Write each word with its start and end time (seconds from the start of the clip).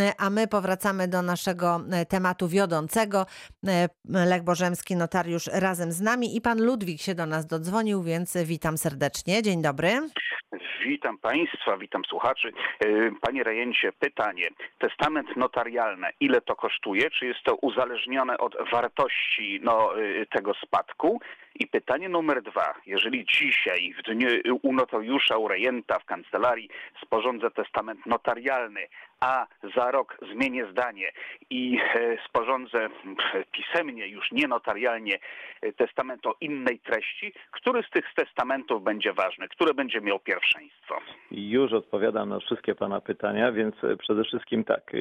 E, 0.00 0.12
A 0.18 0.30
my 0.30 0.48
powracamy 0.48 1.08
do 1.08 1.22
naszego 1.22 1.80
e, 1.92 2.06
tematu 2.06 2.48
wiodącego. 2.48 3.26
E, 3.66 3.88
Lech 4.26 4.42
Bożemski, 4.42 4.96
notariusz 4.96 5.46
razem 5.46 5.92
z 5.92 6.00
nami 6.00 6.36
i 6.36 6.40
pan 6.40 6.62
Ludwik 6.62 7.00
się 7.00 7.14
do 7.14 7.26
nas 7.26 7.46
dodzwonił, 7.46 8.02
więc 8.02 8.36
witam 8.44 8.78
serdecznie. 8.78 9.42
Dzień 9.42 9.62
dobry. 9.62 9.88
Witam 10.86 11.18
Państwa, 11.18 11.76
witam 11.76 12.04
słuchaczy. 12.04 12.52
Panie 13.20 13.44
rejencie, 13.44 13.92
pytanie. 13.92 14.48
Testament 14.78 15.36
notarialny, 15.36 16.06
ile 16.20 16.40
to 16.40 16.56
kosztuje? 16.56 17.10
Czy 17.10 17.26
jest 17.26 17.42
to 17.44 17.54
uzależnione 17.54 18.38
od 18.38 18.56
wartości 18.72 19.60
no, 19.62 19.90
tego 20.30 20.52
spadku? 20.54 21.20
I 21.60 21.66
pytanie 21.66 22.08
numer 22.08 22.42
dwa. 22.42 22.74
Jeżeli 22.86 23.24
dzisiaj 23.24 23.94
w 23.98 24.02
dniu 24.02 24.28
u 24.62 24.72
notariusza, 24.72 25.38
u 25.38 25.48
rejenta 25.48 25.98
w 25.98 26.04
kancelarii 26.04 26.68
sporządzę 27.02 27.50
testament 27.50 28.06
notarialny, 28.06 28.88
a 29.20 29.46
za 29.76 29.90
rok 29.90 30.18
zmienię 30.32 30.66
zdanie 30.72 31.12
i 31.50 31.78
e, 31.94 32.16
sporządzę 32.28 32.88
pisemnie, 33.52 34.08
już 34.08 34.32
nie 34.32 34.48
notarialnie, 34.48 35.18
e, 35.62 35.72
testament 35.72 36.26
o 36.26 36.34
innej 36.40 36.78
treści, 36.78 37.32
który 37.50 37.82
z 37.82 37.90
tych 37.90 38.04
testamentów 38.16 38.82
będzie 38.82 39.12
ważny, 39.12 39.48
który 39.48 39.74
będzie 39.74 40.00
miał 40.00 40.18
pierwszeństwo? 40.18 40.94
Już 41.30 41.72
odpowiadam 41.72 42.28
na 42.28 42.38
wszystkie 42.38 42.74
Pana 42.74 43.00
pytania, 43.00 43.52
więc 43.52 43.74
e, 43.84 43.96
przede 43.96 44.24
wszystkim 44.24 44.64
tak. 44.64 44.92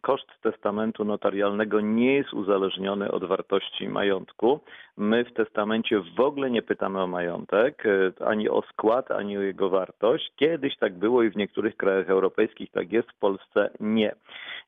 Koszt 0.00 0.28
testamentu 0.42 1.04
notarialnego 1.04 1.80
nie 1.80 2.14
jest 2.14 2.32
uzależniony 2.32 3.10
od 3.10 3.24
wartości 3.24 3.88
majątku. 3.88 4.60
My 5.00 5.24
w 5.24 5.32
testamencie 5.32 6.00
w 6.16 6.20
ogóle 6.20 6.50
nie 6.50 6.62
pytamy 6.62 7.00
o 7.02 7.06
majątek, 7.06 7.86
e, 7.86 8.26
ani 8.26 8.48
o 8.48 8.62
skład, 8.62 9.10
ani 9.10 9.38
o 9.38 9.40
jego 9.40 9.68
wartość. 9.68 10.32
Kiedyś 10.36 10.76
tak 10.76 10.98
było 10.98 11.22
i 11.22 11.30
w 11.30 11.36
niektórych 11.36 11.76
krajach 11.76 12.10
europejskich 12.10 12.70
tak 12.70 12.92
jest, 12.92 13.10
w 13.10 13.18
Polsce 13.18 13.70
nie. 13.80 14.14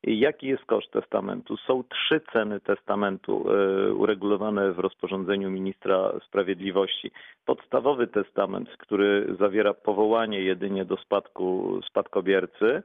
Jaki 0.03 0.47
jest 0.47 0.65
koszt 0.65 0.91
testamentu? 0.91 1.57
Są 1.57 1.83
trzy 1.83 2.21
ceny 2.33 2.59
testamentu 2.59 3.45
e, 3.49 3.93
uregulowane 3.93 4.71
w 4.71 4.79
rozporządzeniu 4.79 5.49
ministra 5.49 6.11
sprawiedliwości. 6.27 7.11
Podstawowy 7.45 8.07
testament, 8.07 8.69
który 8.77 9.35
zawiera 9.39 9.73
powołanie 9.73 10.41
jedynie 10.41 10.85
do 10.85 10.97
spadku 10.97 11.79
spadkobiercy, 11.89 12.83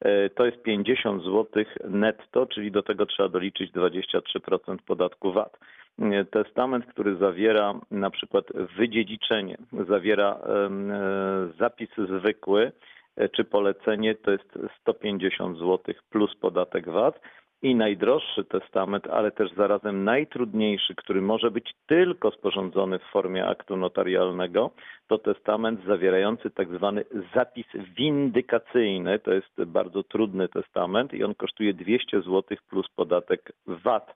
e, 0.00 0.30
to 0.30 0.46
jest 0.46 0.62
50 0.62 1.22
zł 1.22 1.64
netto, 1.84 2.46
czyli 2.46 2.70
do 2.70 2.82
tego 2.82 3.06
trzeba 3.06 3.28
doliczyć 3.28 3.72
23% 3.72 4.82
podatku 4.86 5.32
VAT. 5.32 5.58
E, 5.98 6.24
Testament, 6.24 6.86
który 6.86 7.16
zawiera 7.16 7.80
na 7.90 8.10
przykład 8.10 8.44
wydziedziczenie, 8.76 9.56
zawiera 9.88 10.30
e, 10.30 10.68
zapis 11.58 11.90
zwykły 12.18 12.72
e, 13.16 13.28
czy 13.28 13.44
polecenie, 13.44 14.14
to 14.14 14.30
jest 14.30 14.58
150 14.80 15.58
zł 15.58 15.94
plus 16.10 16.36
podatek 16.40 16.88
VAT. 16.88 17.20
I 17.62 17.74
najdroższy 17.74 18.44
testament, 18.44 19.06
ale 19.06 19.30
też 19.30 19.52
zarazem 19.52 20.04
najtrudniejszy, 20.04 20.94
który 20.94 21.20
może 21.22 21.50
być 21.50 21.74
tylko 21.86 22.30
sporządzony 22.30 22.98
w 22.98 23.12
formie 23.12 23.46
aktu 23.46 23.76
notarialnego, 23.76 24.70
to 25.06 25.18
testament 25.18 25.80
zawierający 25.86 26.50
tak 26.50 26.68
zwany 26.76 27.04
zapis 27.34 27.66
windykacyjny. 27.96 29.18
To 29.18 29.32
jest 29.32 29.64
bardzo 29.64 30.02
trudny 30.02 30.48
testament 30.48 31.14
i 31.14 31.24
on 31.24 31.34
kosztuje 31.34 31.74
200 31.74 32.20
zł 32.20 32.42
plus 32.70 32.86
podatek 32.96 33.52
VAT. 33.66 34.14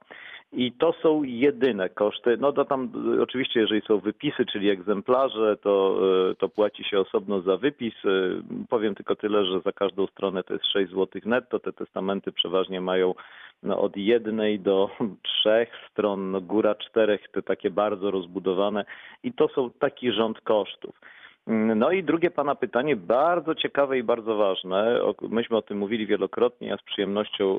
I 0.52 0.72
to 0.72 0.94
są 1.02 1.22
jedyne 1.22 1.88
koszty. 1.88 2.36
No 2.36 2.52
to 2.52 2.64
tam 2.64 2.92
y, 3.19 3.22
oczywiście, 3.22 3.60
jeżeli 3.60 3.80
są 3.80 3.98
wypisy, 3.98 4.47
czyli 4.52 4.70
egzemplarze, 4.70 5.56
to, 5.56 6.00
y, 6.30 6.34
to 6.34 6.48
płaci 6.48 6.84
się 6.84 7.00
osobno 7.00 7.41
za 7.41 7.56
wypis. 7.56 8.04
Y, 8.04 8.42
Powiem 8.69 8.94
tylko 8.94 9.16
tyle, 9.16 9.44
że 9.44 9.60
za 9.60 9.72
każdą 9.72 10.06
stronę 10.06 10.42
to 10.42 10.54
jest 10.54 10.66
6 10.66 10.91
zł 10.91 11.22
netto. 11.25 11.58
Te 11.58 11.72
testamenty 11.72 12.32
przeważnie 12.32 12.80
mają 12.80 13.14
no, 13.62 13.81
od 13.81 13.97
jednej 13.97 14.61
do 14.61 14.91
trzech 15.23 15.69
stron, 15.91 16.31
no, 16.31 16.41
góra 16.41 16.75
czterech, 16.75 17.28
te 17.33 17.42
takie 17.42 17.70
bardzo 17.70 18.11
rozbudowane. 18.11 18.84
I 19.22 19.33
to 19.33 19.48
są 19.48 19.71
taki 19.71 20.12
rząd 20.12 20.41
kosztów. 20.41 21.00
No 21.53 21.91
i 21.91 22.05
drugie 22.05 22.31
Pana 22.31 22.55
pytanie, 22.55 22.97
bardzo 22.97 23.55
ciekawe 23.55 23.99
i 23.99 24.03
bardzo 24.03 24.37
ważne. 24.37 25.00
Myśmy 25.28 25.56
o 25.56 25.62
tym 25.62 25.78
mówili 25.78 26.06
wielokrotnie, 26.06 26.69
ja 26.69 26.77
z 26.77 26.83
przyjemnością 26.83 27.59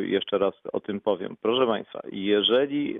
y, 0.00 0.06
jeszcze 0.06 0.38
raz 0.38 0.54
o 0.72 0.80
tym 0.80 1.00
powiem. 1.00 1.36
Proszę 1.42 1.66
Państwa, 1.66 2.00
jeżeli 2.12 2.98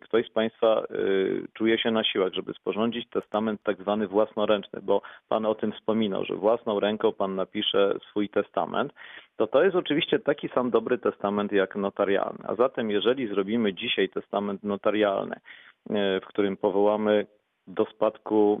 ktoś 0.00 0.26
z 0.26 0.30
Państwa 0.30 0.84
y, 0.90 1.48
czuje 1.54 1.78
się 1.78 1.90
na 1.90 2.04
siłach, 2.04 2.32
żeby 2.32 2.52
sporządzić 2.52 3.08
testament 3.10 3.62
tak 3.62 3.80
zwany 3.80 4.08
własnoręczny, 4.08 4.80
bo 4.82 5.02
Pan 5.28 5.46
o 5.46 5.54
tym 5.54 5.72
wspominał, 5.72 6.24
że 6.24 6.34
własną 6.34 6.80
ręką 6.80 7.12
Pan 7.12 7.34
napisze 7.34 7.94
swój 8.10 8.28
testament, 8.28 8.92
to 9.36 9.46
to 9.46 9.64
jest 9.64 9.76
oczywiście 9.76 10.18
taki 10.18 10.48
sam 10.48 10.70
dobry 10.70 10.98
testament 10.98 11.52
jak 11.52 11.76
notarialny. 11.76 12.44
A 12.44 12.54
zatem 12.54 12.90
jeżeli 12.90 13.28
zrobimy 13.28 13.74
dzisiaj 13.74 14.08
testament 14.08 14.64
notarialny, 14.64 15.36
y, 15.36 16.20
w 16.20 16.26
którym 16.26 16.56
powołamy 16.56 17.26
do 17.66 17.84
spadku 17.84 18.60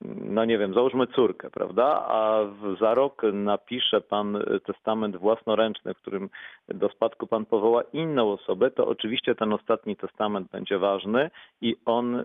no 0.00 0.44
nie 0.44 0.58
wiem, 0.58 0.74
załóżmy 0.74 1.06
córkę, 1.06 1.50
prawda? 1.50 1.84
A 2.08 2.40
za 2.80 2.94
rok 2.94 3.22
napisze 3.32 4.00
pan 4.00 4.36
e, 4.36 4.60
testament 4.60 5.16
własnoręczny, 5.16 5.94
w 5.94 5.96
którym 5.96 6.28
do 6.68 6.88
spadku 6.88 7.26
pan 7.26 7.46
powoła 7.46 7.82
inną 7.92 8.32
osobę, 8.32 8.70
to 8.70 8.86
oczywiście 8.86 9.34
ten 9.34 9.52
ostatni 9.52 9.96
testament 9.96 10.50
będzie 10.50 10.78
ważny 10.78 11.30
i 11.60 11.76
on, 11.86 12.16
e, 12.16 12.24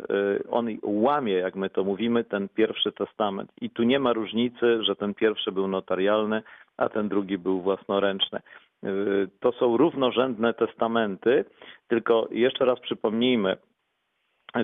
on 0.51 0.67
łamie, 0.83 1.33
jak 1.33 1.55
my 1.55 1.69
to 1.69 1.83
mówimy, 1.83 2.23
ten 2.23 2.49
pierwszy 2.49 2.91
testament. 2.91 3.51
I 3.61 3.69
tu 3.69 3.83
nie 3.83 3.99
ma 3.99 4.13
różnicy, 4.13 4.83
że 4.83 4.95
ten 4.95 5.13
pierwszy 5.13 5.51
był 5.51 5.67
notarialny, 5.67 6.43
a 6.77 6.89
ten 6.89 7.09
drugi 7.09 7.37
był 7.37 7.61
własnoręczny. 7.61 8.39
E, 8.83 8.89
To 9.39 9.51
są 9.51 9.77
równorzędne 9.77 10.53
testamenty, 10.53 11.45
tylko 11.87 12.27
jeszcze 12.31 12.65
raz 12.65 12.79
przypomnijmy, 12.79 13.57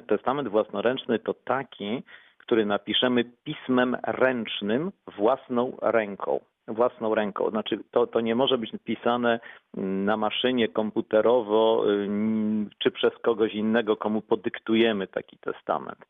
testament 0.07 0.47
własnoręczny 0.47 1.19
to 1.19 1.33
taki, 1.33 2.03
który 2.49 2.65
napiszemy 2.65 3.23
pismem 3.43 3.97
ręcznym 4.07 4.91
własną 5.17 5.77
ręką. 5.81 6.39
Własną 6.67 7.15
ręką. 7.15 7.49
Znaczy, 7.49 7.79
to, 7.91 8.07
to 8.07 8.21
nie 8.21 8.35
może 8.35 8.57
być 8.57 8.71
pisane 8.83 9.39
na 9.77 10.17
maszynie 10.17 10.67
komputerowo 10.67 11.83
ym, 11.89 12.69
czy 12.79 12.91
przez 12.91 13.13
kogoś 13.21 13.53
innego, 13.53 13.97
komu 13.97 14.21
podyktujemy 14.21 15.07
taki 15.07 15.37
testament. 15.37 16.05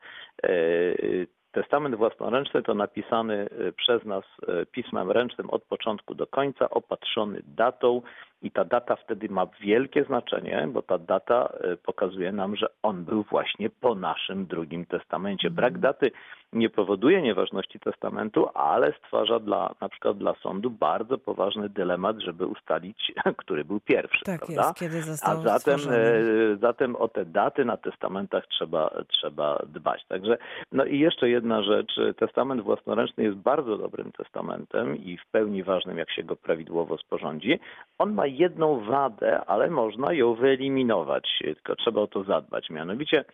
Testament 1.52 1.94
własnoręczny 1.94 2.62
to 2.62 2.74
napisany 2.74 3.34
e, 3.68 3.72
przez 3.72 4.04
nas 4.04 4.24
e, 4.48 4.66
pismem 4.66 5.10
ręcznym 5.10 5.50
od 5.50 5.62
początku 5.62 6.14
do 6.14 6.26
końca, 6.26 6.70
opatrzony 6.70 7.42
datą 7.46 8.02
i 8.42 8.50
ta 8.50 8.64
data 8.64 8.96
wtedy 8.96 9.28
ma 9.28 9.46
wielkie 9.60 10.04
znaczenie, 10.04 10.68
bo 10.72 10.82
ta 10.82 10.98
data 10.98 11.52
e, 11.60 11.76
pokazuje 11.76 12.32
nam, 12.32 12.56
że 12.56 12.66
on 12.82 13.04
był 13.04 13.22
właśnie 13.22 13.70
po 13.70 13.94
naszym 13.94 14.46
drugim 14.46 14.86
testamencie. 14.86 15.50
Brak 15.50 15.78
daty 15.78 16.10
nie 16.52 16.70
powoduje 16.70 17.22
nieważności 17.22 17.80
testamentu, 17.80 18.48
ale 18.54 18.92
stwarza 18.92 19.38
dla 19.40 19.74
na 19.80 19.88
przykład 19.88 20.18
dla 20.18 20.34
sądu 20.34 20.70
bardzo 20.70 21.18
poważny 21.18 21.68
dylemat, 21.68 22.18
żeby 22.18 22.46
ustalić, 22.46 23.12
który 23.42 23.64
był 23.64 23.80
pierwszy. 23.80 24.24
Tak 24.24 24.40
prawda? 24.40 24.62
jest, 24.62 24.78
kiedy 24.78 24.98
A 24.98 25.02
został 25.02 25.42
zatem, 25.42 25.78
stworzony. 25.78 25.96
e, 25.96 26.56
zatem 26.56 26.96
o 26.96 27.08
te 27.08 27.24
daty 27.24 27.64
na 27.64 27.76
testamentach 27.76 28.46
trzeba, 28.46 28.90
trzeba 29.08 29.62
dbać. 29.66 30.04
Także, 30.08 30.38
no 30.72 30.84
i 30.84 30.98
jeszcze 30.98 31.28
jedna 31.28 31.62
rzecz. 31.62 32.00
Testament 32.16 32.62
własnoręczny 32.62 33.24
jest 33.24 33.36
bardzo 33.36 33.76
dobrym 33.76 34.12
testamentem 34.12 34.96
i 34.96 35.16
w 35.16 35.26
pełni 35.26 35.62
ważnym, 35.62 35.98
jak 35.98 36.10
się 36.10 36.22
go 36.22 36.36
prawidłowo 36.36 36.98
sporządzi. 36.98 37.60
On 37.98 38.14
ma 38.14 38.26
jedną 38.26 38.80
wadę, 38.80 39.44
ale 39.44 39.70
można 39.70 40.12
ją 40.12 40.34
wyeliminować, 40.34 41.28
tylko 41.40 41.76
trzeba 41.76 42.00
o 42.00 42.06
to 42.06 42.24
zadbać. 42.24 42.70
Mianowicie, 42.70 43.24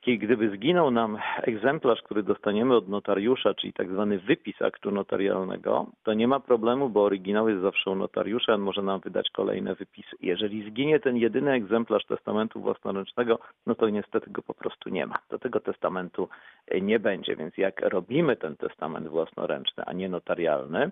kiedy 0.00 0.26
gdyby 0.26 0.50
zginął 0.56 0.90
nam 0.90 1.18
egzemplarz, 1.42 2.02
który 2.02 2.22
dostaniemy 2.22 2.76
od 2.76 2.88
notariusza, 2.88 3.54
czyli 3.54 3.72
tak 3.72 3.90
zwany 3.90 4.18
wypis 4.18 4.62
aktu 4.62 4.90
notarialnego, 4.90 5.86
to 6.02 6.14
nie 6.14 6.28
ma 6.28 6.40
problemu, 6.40 6.88
bo 6.88 7.04
oryginał 7.04 7.48
jest 7.48 7.62
zawsze 7.62 7.90
u 7.90 7.94
notariusza, 7.94 8.54
on 8.54 8.60
może 8.60 8.82
nam 8.82 9.00
wydać 9.00 9.30
kolejne 9.30 9.74
wypisy. 9.74 10.16
Jeżeli 10.20 10.70
zginie 10.70 11.00
ten 11.00 11.16
jedyny 11.16 11.52
egzemplarz 11.52 12.04
testamentu 12.04 12.60
własnoręcznego, 12.60 13.38
no 13.66 13.74
to 13.74 13.88
niestety 13.88 14.30
go 14.30 14.42
po 14.42 14.54
prostu 14.54 14.90
nie 14.90 15.06
ma. 15.06 15.18
Do 15.30 15.38
tego 15.38 15.60
testamentu 15.60 16.28
e, 16.66 16.80
nie 16.80 16.98
będzie, 16.98 17.36
więc 17.36 17.56
jak 17.56 17.80
robimy 17.80 18.36
ten 18.36 18.56
testament 18.56 19.08
własnoręczny, 19.08 19.84
a 19.86 19.92
nie 19.92 20.08
notarialny, 20.08 20.90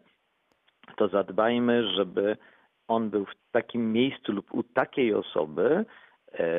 to 0.96 1.08
zadbajmy, 1.08 1.88
żeby 1.96 2.36
on 2.88 3.10
był 3.10 3.24
w 3.24 3.34
takim 3.52 3.92
miejscu 3.92 4.32
lub 4.32 4.54
u 4.54 4.62
takiej 4.62 5.14
osoby, 5.14 5.84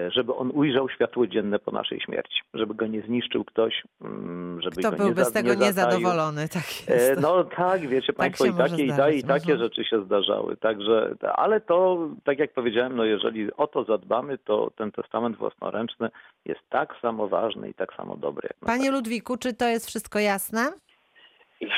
żeby 0.09 0.35
on 0.35 0.51
ujrzał 0.53 0.89
światło 0.89 1.27
dzienne 1.27 1.59
po 1.59 1.71
naszej 1.71 1.99
śmierci, 2.01 2.41
żeby 2.53 2.75
go 2.75 2.87
nie 2.87 3.01
zniszczył 3.01 3.45
ktoś, 3.45 3.83
mm, 4.01 4.61
żeby 4.61 4.75
Kto 4.75 4.91
go 4.91 4.97
nie, 4.97 5.03
byłby 5.03 5.23
za- 5.23 5.29
z 5.29 5.33
tego 5.33 5.53
nie 5.53 5.59
niezadowolony? 5.65 6.49
Tak 6.49 6.63
E, 6.87 6.93
jest. 6.95 7.21
No 7.21 7.43
tak, 7.43 7.87
wiecie 7.87 8.13
Państwo, 8.13 8.45
się 8.45 8.51
i 8.51 8.55
takie, 8.57 8.83
i, 8.85 8.89
ta, 8.89 9.09
i 9.09 9.23
takie 9.23 9.51
mhm. 9.51 9.59
rzeczy 9.59 9.83
się 9.83 10.05
zdarzały. 10.05 10.57
Także, 10.57 11.15
ale 11.35 11.61
to, 11.61 12.07
tak 12.23 12.39
jak 12.39 12.53
powiedziałem, 12.53 12.95
no 12.95 13.03
jeżeli 13.05 13.53
o 13.53 13.67
to 13.67 13.83
zadbamy, 13.83 14.37
to 14.37 14.71
ten 14.75 14.91
testament 14.91 15.37
własnoręczny 15.37 16.09
jest 16.45 16.61
tak 16.69 16.95
samo 17.01 17.27
ważny 17.27 17.69
i 17.69 17.73
tak 17.73 17.93
samo 17.93 18.17
dobry. 18.17 18.49
Panie 18.65 18.91
Ludwiku, 18.91 19.37
czy 19.37 19.53
to 19.53 19.67
jest 19.67 19.87
wszystko 19.87 20.19
jasne? 20.19 20.71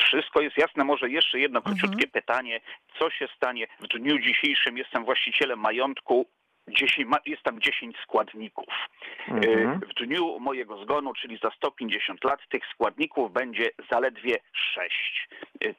Wszystko 0.06 0.40
jest 0.40 0.58
jasne. 0.58 0.84
Może 0.84 1.10
jeszcze 1.10 1.38
jedno 1.38 1.58
Mhm. 1.58 1.76
króciutkie 1.76 2.06
pytanie. 2.08 2.60
Co 2.98 3.10
się 3.10 3.28
stanie 3.36 3.66
w 3.80 3.98
dniu 3.98 4.18
dzisiejszym? 4.18 4.78
Jestem 4.78 5.04
właścicielem 5.04 5.58
majątku. 5.58 6.26
10, 6.68 7.08
ma- 7.08 7.18
jest 7.26 7.42
tam 7.42 7.60
10 7.60 7.96
składników. 8.02 8.66
Mhm. 9.28 9.68
E, 9.70 9.78
W 9.86 9.94
dniu 9.94 10.38
mojego 10.40 10.84
zgonu, 10.84 11.12
czyli 11.14 11.38
za 11.42 11.50
150 11.50 12.24
lat, 12.24 12.40
tych 12.48 12.62
składników 12.66 13.32
będzie 13.32 13.70
zaledwie 13.90 14.36
6. 14.52 15.28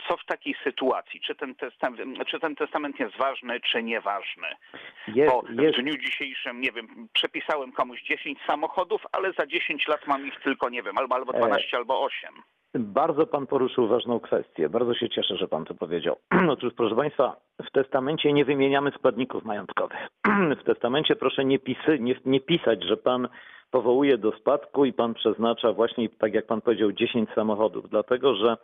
Co 0.08 0.18
w 0.18 0.26
takiej 0.26 0.56
sytuacji? 0.64 1.22
Czy 1.22 1.36
ten, 1.36 1.56
testament, 1.56 2.28
czy 2.28 2.40
ten 2.40 2.56
testament 2.56 3.00
jest 3.00 3.16
ważny, 3.18 3.60
czy 3.62 3.84
nieważny? 3.84 4.48
Jest, 5.08 5.34
Bo 5.34 5.44
jest, 5.64 5.78
w 5.78 5.82
dniu 5.82 5.98
dzisiejszym, 5.98 6.62
nie 6.62 6.72
wiem, 6.72 7.08
przepisałem 7.14 7.72
komuś 7.72 8.02
10 8.02 8.40
samochodów, 8.48 9.02
ale 9.12 9.34
za 9.34 9.46
10 9.48 9.88
lat 9.88 10.08
mam 10.08 10.28
ich 10.28 10.40
tylko, 10.40 10.70
nie 10.70 10.84
wiem, 10.84 10.98
albo, 10.98 11.16
albo 11.16 11.34
12, 11.34 11.78
albo 11.78 12.04
8. 12.04 12.34
Bardzo 12.76 13.28
pan 13.28 13.48
poruszył 13.48 13.88
ważną 13.88 14.20
kwestię. 14.20 14.70
Bardzo 14.70 14.94
się 14.94 15.10
cieszę, 15.10 15.38
że 15.38 15.48
pan 15.48 15.66
to 15.66 15.74
powiedział. 15.74 16.16
Otóż, 16.54 16.74
proszę 16.78 16.96
państwa, 16.96 17.36
w 17.68 17.72
testamencie 17.72 18.34
nie 18.34 18.46
wymieniamy 18.46 18.92
składników 18.92 19.44
majątkowych. 19.44 20.08
W 20.62 20.64
testamencie 20.64 21.16
proszę 21.16 21.46
nie, 21.46 21.60
pisy, 21.60 22.00
nie, 22.00 22.16
nie 22.26 22.40
pisać, 22.40 22.84
że 22.84 22.98
pan 22.98 23.28
powołuje 23.72 24.18
do 24.18 24.32
spadku 24.32 24.86
i 24.86 24.94
pan 24.94 25.14
przeznacza 25.14 25.74
właśnie, 25.74 26.10
tak 26.10 26.34
jak 26.34 26.46
pan 26.46 26.62
powiedział, 26.62 26.92
10 26.92 27.30
samochodów, 27.36 27.90
dlatego 27.90 28.36
że 28.36 28.58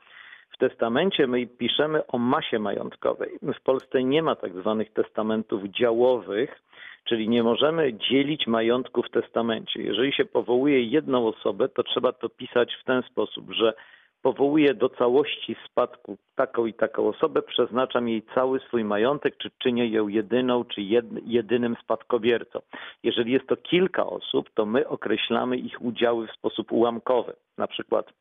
w 0.50 0.58
testamencie 0.58 1.28
my 1.28 1.48
piszemy 1.48 2.08
o 2.08 2.18
masie 2.18 2.60
majątkowej. 2.60 3.30
W 3.42 3.62
Polsce 3.62 4.04
nie 4.04 4.24
ma 4.24 4.36
tak 4.36 4.54
zwanych 4.54 4.94
testamentów 4.94 5.64
działowych, 5.64 6.62
czyli 7.04 7.30
nie 7.30 7.44
możemy 7.44 7.94
dzielić 7.94 8.48
majątku 8.48 9.04
w 9.04 9.10
testamencie. 9.10 9.82
Jeżeli 9.82 10.14
się 10.14 10.26
powołuje 10.26 10.84
jedną 10.84 11.28
osobę, 11.28 11.70
to 11.70 11.84
trzeba 11.84 12.12
to 12.14 12.30
pisać 12.30 12.76
w 12.82 12.84
ten 12.84 13.02
sposób, 13.04 13.52
że 13.52 13.74
powołuję 14.22 14.74
do 14.74 14.90
całości 14.90 15.56
spadku 15.66 16.18
taką 16.36 16.66
i 16.66 16.74
taką 16.74 17.08
osobę, 17.08 17.42
przeznaczam 17.42 18.10
jej 18.10 18.24
cały 18.36 18.60
swój 18.60 18.84
majątek, 18.84 19.38
czy 19.38 19.50
czynię 19.58 19.88
ją 19.88 20.08
jedyną, 20.08 20.66
czy 20.66 20.82
jed- 20.82 21.22
jedynym 21.26 21.76
spadkobiercą. 21.84 22.60
Jeżeli 23.04 23.32
jest 23.32 23.48
to 23.48 23.56
kilka 23.58 24.06
osób, 24.06 24.50
to 24.54 24.66
my 24.66 24.88
określamy 24.88 25.58
ich 25.58 25.82
udziały 25.82 26.28
w 26.28 26.32
sposób 26.32 26.72
ułamkowy. 26.72 27.34
Na 27.58 27.68
przykład 27.68 28.14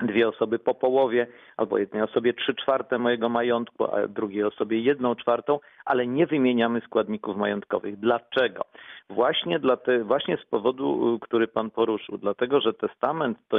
dwie 0.00 0.28
osoby 0.28 0.58
po 0.58 0.74
połowie, 0.74 1.26
albo 1.56 1.78
jednej 1.78 2.02
osobie 2.02 2.34
trzy 2.34 2.54
czwarte 2.54 2.98
mojego 2.98 3.28
majątku, 3.28 3.84
a 3.84 4.08
drugiej 4.08 4.44
osobie 4.44 4.80
jedną 4.80 5.14
czwartą, 5.14 5.60
ale 5.84 6.06
nie 6.06 6.26
wymieniamy 6.26 6.80
składników 6.80 7.36
majątkowych. 7.36 7.98
Dlaczego? 7.98 8.64
Właśnie, 9.10 9.58
dla 9.58 9.76
te, 9.76 10.04
właśnie 10.04 10.36
z 10.36 10.44
powodu, 10.44 11.14
y, 11.14 11.20
który 11.20 11.48
Pan 11.48 11.70
poruszył, 11.70 12.18
dlatego 12.18 12.60
że 12.60 12.74
testament 12.74 13.38
to 13.48 13.56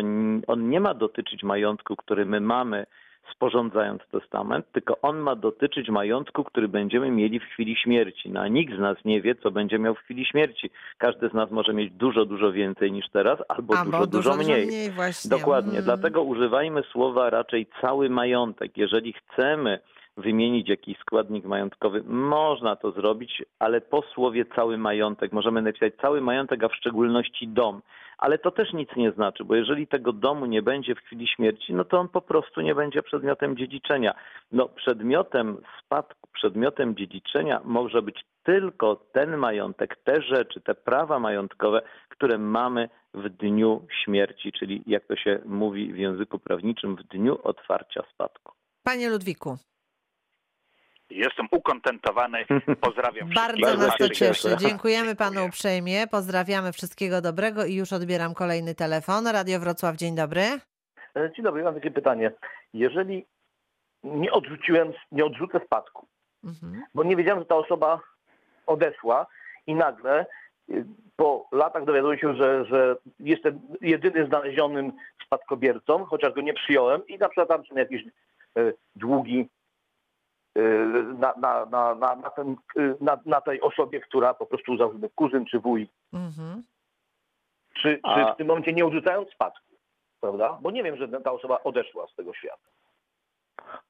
on 0.48 0.70
nie 0.70 0.80
ma 0.80 0.94
dotyczyć 0.94 1.44
majątku, 1.44 1.96
który 1.96 2.26
my 2.26 2.42
mamy 2.42 2.86
sporządzając 3.32 4.02
testament, 4.12 4.66
tylko 4.72 5.02
on 5.02 5.18
ma 5.18 5.36
dotyczyć 5.36 5.90
majątku, 5.90 6.44
który 6.44 6.68
będziemy 6.68 7.12
mieli 7.12 7.40
w 7.40 7.44
chwili 7.44 7.76
śmierci. 7.76 8.30
No, 8.30 8.40
a 8.42 8.48
nikt 8.48 8.76
z 8.76 8.80
nas 8.80 8.98
nie 9.06 9.22
wie, 9.22 9.36
co 9.36 9.52
będzie 9.52 9.80
miał 9.80 9.96
w 9.96 10.00
chwili 10.00 10.26
śmierci. 10.26 10.70
Każdy 10.98 11.30
z 11.30 11.34
nas 11.34 11.52
może 11.52 11.74
mieć 11.74 11.92
dużo, 11.94 12.26
dużo 12.26 12.52
więcej 12.52 12.92
niż 12.92 13.10
teraz, 13.10 13.40
albo 13.48 13.78
Albo 13.78 14.08
dużo, 14.08 14.08
dużo 14.08 14.36
mniej. 14.44 14.92
właśnie. 14.92 15.30
Dokładnie. 15.30 15.72
Mm. 15.72 15.84
Dlatego 15.86 16.24
używajmy 16.24 16.84
słowa 16.92 17.30
raczej 17.30 17.68
cały 17.82 18.10
majątek. 18.10 18.78
Jeżeli 18.78 19.14
chcemy 19.14 19.80
wymienić 20.18 20.70
jakiś 20.70 20.98
składnik 20.98 21.46
majątkowy, 21.46 22.04
można 22.04 22.76
to 22.76 22.92
zrobić, 22.92 23.44
ale 23.60 23.82
po 23.82 24.02
słowie 24.02 24.46
cały 24.56 24.78
majątek. 24.78 25.32
Możemy 25.32 25.62
napisać 25.62 25.94
cały 26.02 26.22
majątek, 26.22 26.64
a 26.64 26.68
w 26.68 26.76
szczególności 26.76 27.48
dom. 27.48 27.82
Ale 28.18 28.38
to 28.38 28.52
też 28.52 28.74
nic 28.74 28.90
nie 28.96 29.12
znaczy, 29.12 29.44
bo 29.44 29.56
jeżeli 29.56 29.88
tego 29.88 30.14
domu 30.14 30.46
nie 30.46 30.62
będzie 30.62 30.96
w 30.96 31.00
chwili 31.00 31.28
śmierci, 31.28 31.74
no 31.74 31.86
to 31.86 32.00
on 32.00 32.10
po 32.10 32.22
prostu 32.22 32.62
nie 32.62 32.76
będzie 32.76 33.04
przedmiotem 33.04 33.58
dziedziczenia. 33.58 34.16
No, 34.52 34.70
przedmiotem 34.70 35.58
spadku, 35.80 36.30
przedmiotem 36.34 36.96
dziedziczenia 36.96 37.62
może 37.64 38.02
być 38.02 38.26
tylko 38.44 38.96
ten 39.12 39.38
majątek, 39.38 39.98
te 40.04 40.22
rzeczy, 40.22 40.62
te 40.62 40.76
prawa 40.76 41.20
majątkowe, 41.20 41.82
które 42.10 42.38
mamy 42.38 42.90
w 43.14 43.30
dniu 43.30 43.88
śmierci, 44.04 44.52
czyli 44.52 44.84
jak 44.88 45.06
to 45.06 45.16
się 45.16 45.40
mówi 45.46 45.94
w 45.94 45.98
języku 45.98 46.40
prawniczym, 46.40 46.96
w 46.96 47.04
dniu 47.04 47.38
otwarcia 47.44 48.04
spadku. 48.14 48.54
Panie 48.84 49.10
Ludwiku, 49.10 49.58
Jestem 51.10 51.48
ukontentowany. 51.52 52.46
Pozdrawiam 52.82 53.30
bardzo 53.36 53.54
wszystkich. 53.54 53.66
Bardzo 53.66 53.88
nas 53.88 53.98
to 53.98 54.10
cieszy. 54.10 54.20
cieszę. 54.44 54.58
Dziękujemy 54.58 55.16
panu 55.16 55.46
uprzejmie. 55.46 56.08
Pozdrawiamy 56.08 56.72
wszystkiego 56.72 57.22
dobrego 57.22 57.66
i 57.66 57.76
już 57.76 57.94
odbieram 57.94 58.34
kolejny 58.34 58.76
telefon. 58.76 59.28
Radio 59.28 59.60
Wrocław, 59.60 59.96
dzień 59.96 60.16
dobry. 60.16 60.42
E, 60.42 61.32
Dzień 61.36 61.44
dobry, 61.46 61.64
mam 61.64 61.74
takie 61.76 61.92
pytanie. 61.92 62.32
Jeżeli 62.74 63.26
nie 64.04 64.32
odrzuciłem, 64.32 64.94
nie 65.12 65.26
odrzucę 65.26 65.60
spadku, 65.66 66.08
Mhm. 66.44 66.84
bo 66.94 67.04
nie 67.04 67.16
wiedziałem, 67.16 67.40
że 67.40 67.46
ta 67.46 67.56
osoba 67.56 68.00
odeszła 68.68 69.28
i 69.68 69.76
nagle 69.76 70.26
y, 70.70 70.86
po 71.16 71.48
latach 71.52 71.86
dowiaduję 71.86 72.20
się, 72.20 72.36
że, 72.36 72.66
że 72.66 72.96
jestem 73.20 73.60
jedyny 73.82 74.26
znalezionym 74.28 74.92
spadkobiercą, 75.26 76.06
chociaż 76.06 76.34
go 76.34 76.42
nie 76.42 76.54
przyjąłem 76.54 77.08
i 77.08 77.18
na 77.18 77.30
przykład 77.30 77.48
tam 77.48 77.66
są 77.66 77.76
jakieś 77.76 78.02
e, 78.58 78.74
długi 78.96 79.40
e, 79.40 79.46
na, 81.20 81.34
na, 81.42 81.66
na, 81.66 81.96
na, 81.96 82.16
na, 82.16 82.30
ten, 82.30 82.56
e, 82.78 82.96
na, 83.02 83.20
na 83.26 83.42
tej 83.42 83.62
osobie, 83.62 84.00
która 84.00 84.34
po 84.34 84.46
prostu 84.46 84.78
załóżmy 84.78 85.10
kuzyn 85.16 85.46
czy 85.46 85.60
wuj, 85.60 85.90
Mhm. 86.14 86.64
czy, 87.82 87.96
czy 87.96 88.00
A- 88.04 88.34
w 88.34 88.38
tym 88.38 88.48
momencie 88.48 88.74
nie 88.74 88.86
odrzucając 88.86 89.30
spadku, 89.30 89.76
prawda? 90.22 90.58
Bo 90.62 90.72
nie 90.72 90.84
wiem, 90.84 90.96
że 90.98 91.08
ta 91.08 91.32
osoba 91.32 91.64
odeszła 91.64 92.08
z 92.08 92.16
tego 92.16 92.34
świata. 92.34 92.68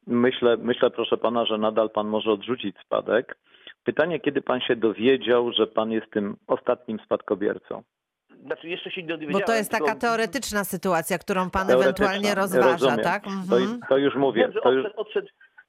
Myślę, 0.08 0.58
myślę, 0.58 0.90
proszę 0.92 1.18
pana, 1.18 1.46
że 1.46 1.58
nadal 1.58 1.90
pan 1.90 2.08
może 2.08 2.32
odrzucić 2.32 2.76
spadek. 2.86 3.38
Pytanie, 3.84 4.20
kiedy 4.20 4.42
pan 4.42 4.62
się 4.62 4.76
dowiedział, 4.76 5.52
że 5.52 5.68
pan 5.68 5.92
jest 5.92 6.12
tym 6.12 6.38
ostatnim 6.48 7.00
spadkobiercą? 7.06 7.84
Znaczy 8.46 8.70
jeszcze 8.70 8.92
się 8.92 9.02
nie 9.04 9.08
Bo 9.08 9.14
dowiedziałem. 9.18 9.46
to 9.46 9.54
jest 9.56 9.72
taka 9.72 9.86
tylko 9.86 10.00
teoretyczna 10.00 10.64
sytuacja, 10.64 11.18
którą 11.18 11.50
pan 11.50 11.70
ewentualnie 11.72 12.36
rozważa, 12.36 12.72
rozumiem. 12.72 13.00
tak? 13.00 13.24
To, 13.24 13.30
Mhm. 13.58 13.80
to 13.90 13.98
już 13.98 14.16
mówię. 14.16 14.42
Wiem, 14.42 14.52
że 14.52 14.62
To 14.62 14.72
już, 14.72 14.86
odszedł, 14.86 15.02
odszedł 15.02 15.28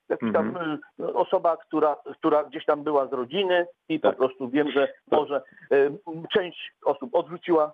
jakaś 0.09 0.33
tam 0.33 0.49
Mhm. 0.49 0.79
y, 1.01 1.15
osoba, 1.15 1.57
która, 1.57 1.97
która 2.19 2.45
gdzieś 2.45 2.65
tam 2.65 2.83
była 2.83 3.07
z 3.07 3.13
rodziny 3.13 3.67
i 3.89 4.01
Tak. 4.01 4.13
po 4.13 4.19
prostu 4.19 4.49
wiem, 4.49 4.71
że 4.71 4.89
może 5.11 5.43
y, 5.73 5.93
część 6.33 6.73
osób 6.85 7.15
odrzuciła. 7.15 7.73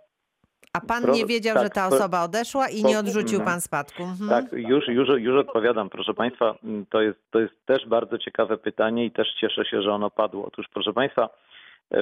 A 0.72 0.80
pan 0.80 1.10
nie 1.12 1.26
wiedział, 1.26 1.54
tak, 1.54 1.64
że 1.64 1.70
ta 1.70 1.86
osoba 1.88 2.24
odeszła 2.24 2.68
i 2.68 2.84
nie 2.84 2.98
odrzucił 2.98 3.38
mhm. 3.38 3.44
pan 3.44 3.60
spadku. 3.60 4.02
Mhm. 4.02 4.30
Tak, 4.30 4.52
już, 4.52 4.88
już, 4.88 5.08
już 5.08 5.46
odpowiadam. 5.46 5.90
Proszę 5.90 6.14
Państwa, 6.14 6.54
mm, 6.64 6.86
to 6.86 7.00
jest, 7.02 7.18
to 7.30 7.40
jest 7.40 7.54
też 7.66 7.86
bardzo 7.86 8.18
ciekawe 8.18 8.58
pytanie 8.58 9.04
i 9.04 9.10
też 9.10 9.28
cieszę 9.40 9.64
się, 9.64 9.82
że 9.82 9.92
ono 9.92 10.10
padło. 10.10 10.46
Otóż, 10.46 10.66
proszę 10.74 10.92
Państwa, 10.92 11.28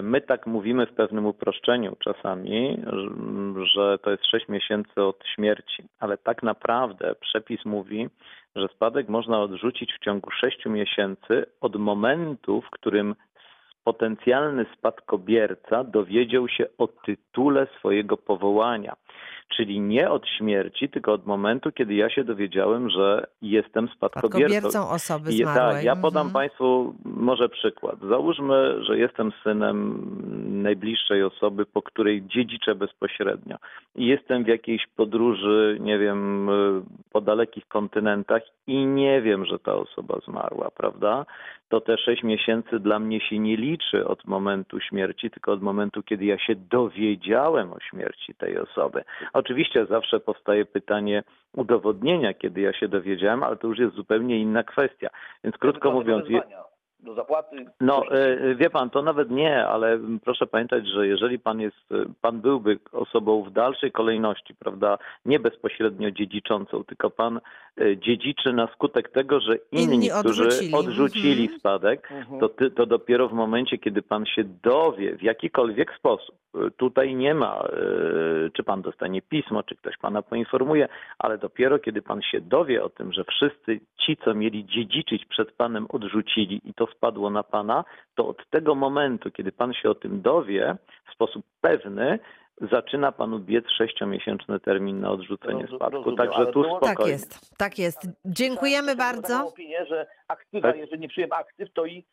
my 0.03 0.21
tak 0.21 0.47
mówimy 0.47 0.87
w 0.87 0.93
pewnym 0.93 1.27
uproszczeniu 1.27 1.97
czasami, 2.05 2.83
że- 3.75 3.99
to 3.99 4.11
jest 4.11 4.27
6 4.27 4.49
miesięcy 4.49 5.03
od 5.03 5.27
śmierci, 5.35 5.83
ale 6.01 6.19
tak 6.19 6.43
naprawdę 6.43 7.15
przepis 7.21 7.65
mówi, 7.65 8.09
że 8.57 8.69
spadek 8.69 9.09
można 9.09 9.41
odrzucić 9.41 9.93
w 9.95 10.05
ciągu 10.05 10.31
6 10.31 10.67
miesięcy 10.67 11.47
od 11.61 11.77
momentu, 11.77 12.61
w 12.61 12.71
którym 12.71 13.15
potencjalny 13.85 14.67
spadkobierca 14.79 15.85
dowiedział 15.85 16.49
się 16.49 16.67
o 16.79 16.87
tytule 16.87 17.67
swojego 17.79 18.17
powołania. 18.17 18.97
Czyli 19.57 19.81
nie 19.81 20.11
od 20.11 20.29
śmierci, 20.29 20.89
tylko 20.89 21.13
od 21.13 21.27
momentu, 21.27 21.73
kiedy 21.73 21.95
ja 21.95 22.11
się 22.11 22.25
dowiedziałem, 22.25 22.91
że 22.91 23.27
jestem 23.43 23.89
spadkobiercą. 23.89 24.39
Spadkobiercą 24.39 24.89
osoby 24.91 25.31
I- 25.31 25.37
zmarłej. 25.37 25.75
Tak, 25.75 25.85
ja 25.85 25.97
podam 25.97 26.27
Mhm. 26.27 26.33
Państwu 26.33 26.95
może 27.05 27.49
przykład. 27.49 27.97
Załóżmy, 28.09 28.85
że 28.85 28.99
jestem 28.99 29.33
synem 29.43 30.07
najbliższej 30.63 31.23
osoby, 31.23 31.67
po 31.67 31.83
której 31.83 32.23
dziedziczę 32.27 32.75
bezpośrednio. 32.75 33.57
I 33.97 34.07
jestem 34.07 34.45
w 34.45 34.49
jakiejś 34.49 34.87
podróży, 34.97 35.77
nie 35.81 35.99
wiem, 35.99 36.49
po 37.13 37.21
dalekich 37.21 37.69
kontynentach 37.69 38.43
i 38.67 38.87
nie 38.87 39.23
wiem, 39.23 39.45
że 39.45 39.59
ta 39.59 39.75
osoba 39.75 40.19
zmarła, 40.27 40.71
prawda? 40.77 41.27
To 41.69 41.81
te 41.81 41.99
sześć 41.99 42.23
miesięcy 42.23 42.81
dla 42.81 42.99
mnie 42.99 43.21
się 43.21 43.39
nie 43.39 43.57
liczy 43.57 43.80
od 44.07 44.25
momentu 44.25 44.81
śmierci, 44.81 45.31
tylko 45.31 45.53
od 45.53 45.63
momentu, 45.63 46.03
kiedy 46.03 46.25
ja 46.25 46.39
się 46.39 46.55
dowiedziałem 46.55 47.73
o 47.73 47.81
śmierci 47.81 48.35
tej 48.35 48.59
osoby. 48.59 49.05
Oczywiście 49.33 49.87
zawsze 49.87 50.21
powstaje 50.21 50.65
pytanie 50.65 51.23
udowodnienia, 51.57 52.35
kiedy 52.35 52.61
ja 52.61 52.73
się 52.73 52.89
dowiedziałem, 52.89 53.43
ale 53.43 53.57
to 53.57 53.67
już 53.67 53.79
jest 53.79 53.95
zupełnie 53.95 54.39
inna 54.39 54.63
kwestia. 54.63 55.09
Więc 55.45 55.57
krótko 55.59 55.89
Ewentualnie 55.89 56.23
mówiąc, 56.23 56.47
je-. 56.51 56.70
Do 57.03 57.15
zapłaty? 57.15 57.65
No, 57.81 58.03
e, 58.11 58.55
wie 58.55 58.71
pan, 58.71 58.91
to 58.91 59.03
nawet 59.03 59.31
nie, 59.31 59.67
ale 59.67 59.99
proszę 60.25 60.47
pamiętać, 60.47 60.87
że 60.89 61.07
jeżeli 61.07 61.39
pan 61.39 61.61
jest, 61.61 61.77
pan 62.21 62.41
byłby 62.41 62.79
osobą 62.93 63.43
w 63.43 63.51
dalszej 63.51 63.93
kolejności, 63.93 64.55
prawda, 64.55 64.99
nie 65.25 65.41
bezpośrednio 65.41 66.11
dziedziczącą, 66.11 66.85
tylko 66.85 67.11
pan 67.11 67.41
e, 67.81 67.97
dziedziczy 67.97 68.53
na 68.53 68.67
skutek 68.67 69.09
tego, 69.09 69.41
że 69.41 69.57
inni, 69.73 69.95
Inni 69.95 70.11
którzy 70.21 70.43
odrzucili. 70.47 70.75
odrzucili 70.75 71.43
Mhm. 71.43 71.59
spadek, 71.59 72.09
Mhm. 72.13 72.41
to, 72.41 72.49
ty, 72.49 72.71
to 72.71 72.87
dopiero 72.87 73.29
w 73.29 73.33
momencie, 73.33 73.79
kiedy 73.79 74.03
pan 74.03 74.27
się 74.27 74.45
dowie 74.63 75.17
w 75.17 75.23
jakikolwiek 75.23 75.95
sposób, 75.99 76.35
e, 76.55 76.71
tutaj 76.71 77.15
nie 77.15 77.35
ma, 77.35 77.63
czy 78.53 78.63
pan 78.63 78.83
dostanie 78.83 79.23
pismo, 79.23 79.63
czy 79.63 79.77
ktoś 79.77 79.97
pana 79.99 80.23
poinformuje, 80.23 80.89
ale 81.19 81.39
dopiero 81.39 81.79
kiedy 81.79 82.03
pan 82.03 82.23
się 82.23 82.41
dowie 82.41 82.85
o 82.85 82.89
tym, 82.89 83.13
że 83.13 83.25
wszyscy 83.25 83.81
ci, 84.07 84.17
co 84.25 84.35
mieli 84.35 84.65
dziedziczyć 84.67 85.27
przed 85.27 85.53
panem, 85.53 85.87
odrzucili 85.89 86.61
i 86.65 86.75
to 86.75 86.87
spadło 86.97 87.31
na 87.31 87.43
pana, 87.43 87.85
to 88.15 88.29
od 88.29 88.51
tego 88.51 88.75
momentu, 88.75 89.31
kiedy 89.31 89.53
pan 89.53 89.75
się 89.75 89.91
o 89.91 89.95
tym 89.95 90.23
dowie 90.23 90.77
w 91.11 91.15
sposób 91.15 91.45
pewny, 91.61 92.19
zaczyna 92.71 93.13
panu 93.13 93.39
biec 93.39 93.65
sześciomiesięczny 93.79 94.61
termin 94.61 95.01
na 95.01 95.11
odrzucenie 95.11 95.67
spadku. 95.67 95.91
rozumiem, 95.97 96.17
Także 96.17 96.47
tu 96.47 96.63
było- 96.63 96.81
Tak 96.81 96.89
spokojnie. 96.91 97.13
jest, 97.13 97.57
tak 97.57 97.79
jest. 97.79 98.09
Dziękujemy 98.25 98.97
bardzo. 98.97 99.47
opinię, 99.49 99.87
że 99.87 100.07
aktywa, 100.29 100.69
Tak. 100.69 100.77
jeżeli 100.81 101.01
nie 101.01 101.09
przyjem 101.09 101.33
aktyw, 101.33 101.73
to 101.73 101.87
i 101.87 102.05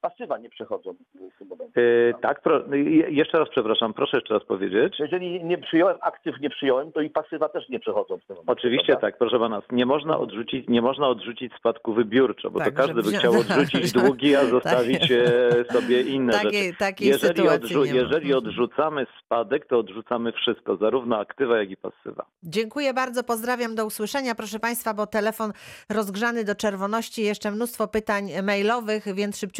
pasywa 0.00 0.38
nie 0.38 0.50
przechodzą 0.50 0.94
w 1.34 1.38
tym 1.38 1.48
momencie. 1.48 1.80
Yy, 1.80 2.14
tak, 2.22 2.42
pro, 2.42 2.74
je- 2.76 3.10
jeszcze 3.10 3.38
raz 3.38 3.48
przepraszam, 3.50 3.94
proszę 3.94 4.16
jeszcze 4.16 4.34
raz 4.34 4.44
powiedzieć. 4.44 4.94
Jeżeli 4.98 5.44
nie 5.44 5.58
przyjąłem 5.58 5.96
aktyw, 6.00 6.40
nie 6.40 6.50
przyjąłem, 6.50 6.92
to 6.92 7.00
i 7.00 7.10
pasywa 7.10 7.48
też 7.48 7.68
nie 7.68 7.80
przechodzą 7.80 8.16
w 8.18 8.24
tym 8.24 8.36
momencie. 8.36 8.52
Oczywiście 8.52 8.86
prawda? 8.86 9.06
tak, 9.06 9.18
proszę 9.18 9.38
pana, 9.38 9.62
nie 9.72 9.86
można 9.86 10.18
odrzucić, 10.18 10.68
nie 10.68 10.82
można 10.82 11.08
odrzucić 11.08 11.52
spadku 11.58 11.94
wybiórczo, 11.94 12.50
bo 12.50 12.58
Tak, 12.58 12.68
to 12.70 12.76
każdy 12.76 12.94
by 12.94 13.02
wzią- 13.02 13.18
chciał 13.18 13.32
odrzucić 13.32 13.92
długi, 14.02 14.36
a 14.36 14.44
zostawić 14.44 15.10
e, 15.12 15.64
sobie 15.72 16.02
inne 16.02 16.32
rzeczy. 16.32 16.72
Takiej, 16.78 17.08
Jeżeli, 17.08 17.42
odrzu- 17.42 17.94
jeżeli 17.94 18.34
odrzucamy 18.34 19.06
spadek, 19.24 19.66
to 19.66 19.78
odrzucamy 19.78 20.32
wszystko, 20.32 20.76
zarówno 20.76 21.18
aktywa, 21.18 21.58
jak 21.58 21.70
i 21.70 21.76
pasywa. 21.76 22.24
Dziękuję 22.42 22.94
bardzo, 22.94 23.24
pozdrawiam, 23.24 23.74
do 23.74 23.86
usłyszenia. 23.86 24.34
Proszę 24.34 24.58
Państwa, 24.58 24.94
bo 24.94 25.06
telefon 25.06 25.52
rozgrzany 25.90 26.44
do 26.44 26.54
czerwoności, 26.54 27.22
jeszcze 27.22 27.50
mnóstwo 27.50 27.88
pytań 27.88 28.28
mailowych, 28.42 29.14
więc 29.14 29.38
szybciutko 29.38 29.51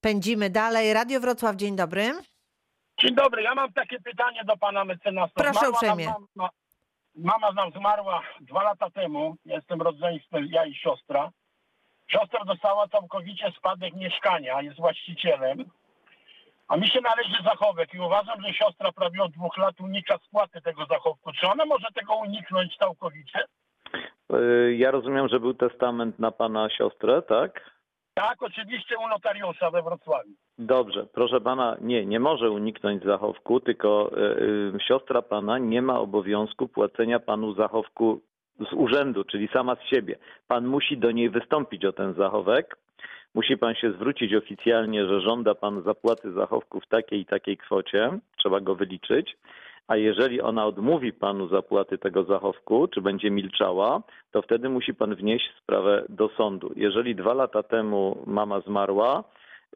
pędzimy 0.00 0.50
dalej. 0.50 0.92
Radio 0.92 1.20
Wrocław, 1.20 1.56
dzień 1.56 1.76
dobry. 1.76 2.02
Dzień 3.00 3.14
dobry, 3.14 3.42
ja 3.42 3.54
mam 3.54 3.72
takie 3.72 4.00
pytanie 4.00 4.44
do 4.44 4.56
pana 4.56 4.84
mecenasa. 4.84 5.32
Proszę 5.34 5.60
nam 5.62 5.70
uprzejmie. 5.72 6.12
Mama, 6.36 6.50
mama 7.14 7.52
nam 7.52 7.70
zmarła 7.72 8.22
dwa 8.40 8.62
lata 8.62 8.90
temu, 8.90 9.36
jestem 9.44 9.82
rodzeństwem, 9.82 10.46
ja 10.50 10.66
i 10.66 10.74
siostra. 10.74 11.30
Siostra 12.06 12.44
dostała 12.44 12.88
całkowicie 12.88 13.52
spadek 13.58 13.94
mieszkania, 13.94 14.62
jest 14.62 14.76
właścicielem, 14.76 15.64
a 16.68 16.76
mi 16.76 16.88
się 16.88 17.00
należy 17.00 17.42
zachowek 17.44 17.94
i 17.94 18.00
uważam, 18.00 18.42
że 18.42 18.52
siostra 18.54 18.92
prawie 18.92 19.22
od 19.22 19.32
dwóch 19.32 19.56
lat 19.56 19.80
unika 19.80 20.18
spłaty 20.26 20.60
tego 20.60 20.86
zachowku. 20.86 21.32
Czy 21.32 21.46
ona 21.46 21.64
może 21.64 21.86
tego 21.94 22.14
uniknąć 22.16 22.76
całkowicie? 22.76 23.38
E, 24.32 24.72
Ja 24.74 24.90
rozumiem, 24.90 25.28
że 25.28 25.40
był 25.40 25.54
testament 25.54 26.18
na 26.18 26.30
pana 26.30 26.70
siostrę, 26.70 27.22
tak? 27.22 27.70
Tak, 28.14 28.42
oczywiście 28.42 28.94
u 28.98 29.08
notariusza 29.08 29.70
we 29.70 29.82
Wrocławiu. 29.82 30.30
Dobrze, 30.58 31.06
proszę 31.12 31.40
pana, 31.40 31.76
nie, 31.80 32.06
nie 32.06 32.20
może 32.20 32.50
uniknąć 32.50 33.04
zachowku, 33.04 33.60
tylko 33.60 34.10
e, 34.74 34.80
siostra 34.80 35.22
pana 35.22 35.58
nie 35.58 35.82
ma 35.82 36.00
obowiązku 36.00 36.68
płacenia 36.68 37.20
panu 37.20 37.54
zachowku 37.54 38.20
z 38.70 38.72
urzędu, 38.72 39.24
czyli 39.24 39.48
sama 39.48 39.76
z 39.76 39.82
siebie. 39.90 40.18
Pan 40.48 40.66
musi 40.66 40.98
do 40.98 41.10
niej 41.10 41.30
wystąpić 41.30 41.84
o 41.84 41.92
ten 41.92 42.14
zachowek. 42.14 42.76
Musi 43.34 43.56
pan 43.56 43.74
się 43.74 43.92
zwrócić 43.92 44.34
oficjalnie, 44.34 45.06
że 45.06 45.20
żąda 45.20 45.54
pan 45.54 45.82
zapłaty 45.82 46.32
zachowku 46.32 46.80
w 46.80 46.86
takiej 46.86 47.20
i 47.20 47.26
takiej 47.26 47.56
kwocie. 47.56 48.18
Trzeba 48.36 48.60
go 48.60 48.74
wyliczyć. 48.74 49.36
A 49.88 49.96
jeżeli 49.96 50.40
ona 50.40 50.66
odmówi 50.66 51.12
panu 51.12 51.48
zapłaty 51.48 51.98
tego 51.98 52.24
zachowku, 52.24 52.88
czy 52.88 53.00
będzie 53.00 53.30
milczała, 53.30 54.02
to 54.30 54.42
wtedy 54.42 54.68
musi 54.68 54.94
pan 54.94 55.14
wnieść 55.14 55.50
sprawę 55.62 56.04
do 56.08 56.28
sądu. 56.28 56.72
Jeżeli 56.76 57.14
dwa 57.14 57.34
lata 57.34 57.62
temu 57.62 58.24
mama 58.26 58.60
zmarła, 58.60 59.24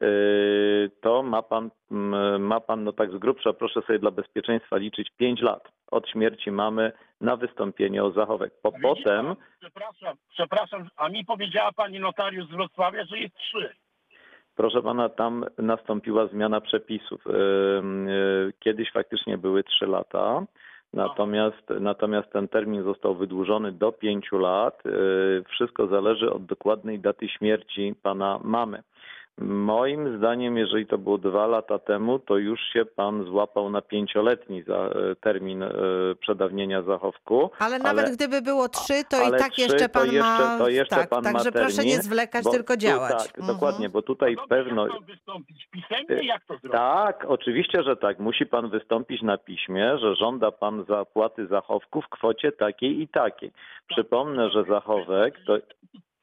Yy, 0.01 0.91
to 1.01 1.23
ma 1.23 1.41
pan, 1.41 1.69
mm, 1.91 2.41
ma 2.41 2.59
pan, 2.59 2.83
no 2.83 2.93
tak 2.93 3.11
z 3.11 3.17
grubsza, 3.17 3.53
proszę 3.53 3.81
sobie 3.81 3.99
dla 3.99 4.11
bezpieczeństwa 4.11 4.77
liczyć 4.77 5.09
5 5.17 5.41
lat 5.41 5.63
od 5.91 6.09
śmierci 6.09 6.51
mamy 6.51 6.91
na 7.21 7.35
wystąpienie 7.35 8.03
o 8.03 8.11
zachowek. 8.11 8.53
Po, 8.61 8.71
Widzi 8.71 8.81
potem, 8.81 9.25
pan, 9.25 9.35
Przepraszam, 9.59 10.15
przepraszam, 10.29 10.89
a 10.95 11.09
mi 11.09 11.25
powiedziała 11.25 11.71
pani 11.71 11.99
notariusz 11.99 12.47
z 12.47 12.51
Wrocławia, 12.51 13.05
że 13.05 13.19
jest 13.19 13.35
trzy. 13.35 13.75
Proszę 14.59 14.81
pana, 14.81 15.09
tam 15.09 15.45
nastąpiła 15.57 16.27
zmiana 16.27 16.61
przepisów. 16.61 17.21
Yy, 17.25 18.53
Kiedyś 18.59 18.91
faktycznie 18.91 19.37
były 19.37 19.63
3 19.63 19.85
lata. 19.85 20.45
Natomiast, 20.93 21.69
natomiast 21.79 22.31
ten 22.31 22.47
termin 22.47 22.83
został 22.83 23.15
wydłużony 23.15 23.71
do 23.71 23.91
5 23.91 24.31
lat. 24.31 24.85
Yy, 24.85 25.43
Wszystko 25.49 25.87
zależy 25.87 26.33
od 26.33 26.45
dokładnej 26.45 26.99
daty 26.99 27.27
śmierci 27.27 27.95
pana 28.03 28.39
mamy. 28.43 28.83
Moim 29.41 30.17
zdaniem, 30.17 30.57
jeżeli 30.57 30.85
to 30.87 30.97
było 30.97 31.17
dwa 31.17 31.47
lata 31.47 31.79
temu, 31.79 32.19
to 32.19 32.37
już 32.37 32.59
się 32.73 32.85
pan 32.85 33.23
złapał 33.25 33.69
na 33.69 33.81
pięcioletni 33.81 34.63
za, 34.63 34.75
e, 34.77 35.15
termin 35.15 35.63
e, 35.63 35.69
przedawnienia 36.19 36.81
zachowku. 36.81 37.49
Ale 37.59 37.79
nawet 37.79 38.05
Ale- 38.05 38.15
gdyby 38.15 38.41
było 38.41 38.69
trzy, 38.69 38.93
to 39.09 39.27
i 39.27 39.31
tak 39.31 39.51
trzy 39.51 39.61
jeszcze 39.61 39.89
to 39.89 39.99
pan 39.99 40.05
jeszcze- 40.05 40.19
ma... 40.21 40.57
to 40.57 40.69
jeszcze 40.69 40.95
tak, 40.95 41.09
pan 41.09 41.23
ma 41.23 41.31
także 41.33 41.51
proszę 41.51 41.75
termin, 41.75 41.95
nie 41.95 42.01
zwlekać, 42.01 42.43
Bo 42.43 42.51
tylko 42.51 42.73
tu 42.73 42.79
działać. 42.79 43.27
Tak, 43.27 43.37
Mhm. 43.37 43.47
dokładnie, 43.55 43.89
bo 43.89 44.01
tutaj 44.01 44.35
No 44.35 44.47
pewno... 44.47 44.83
Jak 44.83 44.93
mam 44.93 45.03
wystąpić? 45.03 45.67
Pisemnie? 45.71 46.27
Jak 46.27 46.41
to 46.45 46.53
zrobić? 46.53 46.71
Tak, 46.71 47.25
oczywiście, 47.27 47.83
że 47.83 47.95
tak. 47.95 48.19
Musi 48.19 48.45
pan 48.45 48.69
wystąpić 48.69 49.21
na 49.21 49.37
piśmie, 49.37 49.97
że 49.97 50.15
żąda 50.15 50.51
pan 50.51 50.85
zapłaty 50.89 51.47
zachowku 51.47 52.01
w 52.01 52.09
kwocie 52.09 52.51
takiej 52.51 53.01
i 53.01 53.07
takiej. 53.07 53.51
Przypomnę, 53.87 54.49
że 54.49 54.63
zachowek 54.63 55.35
to 55.47 55.57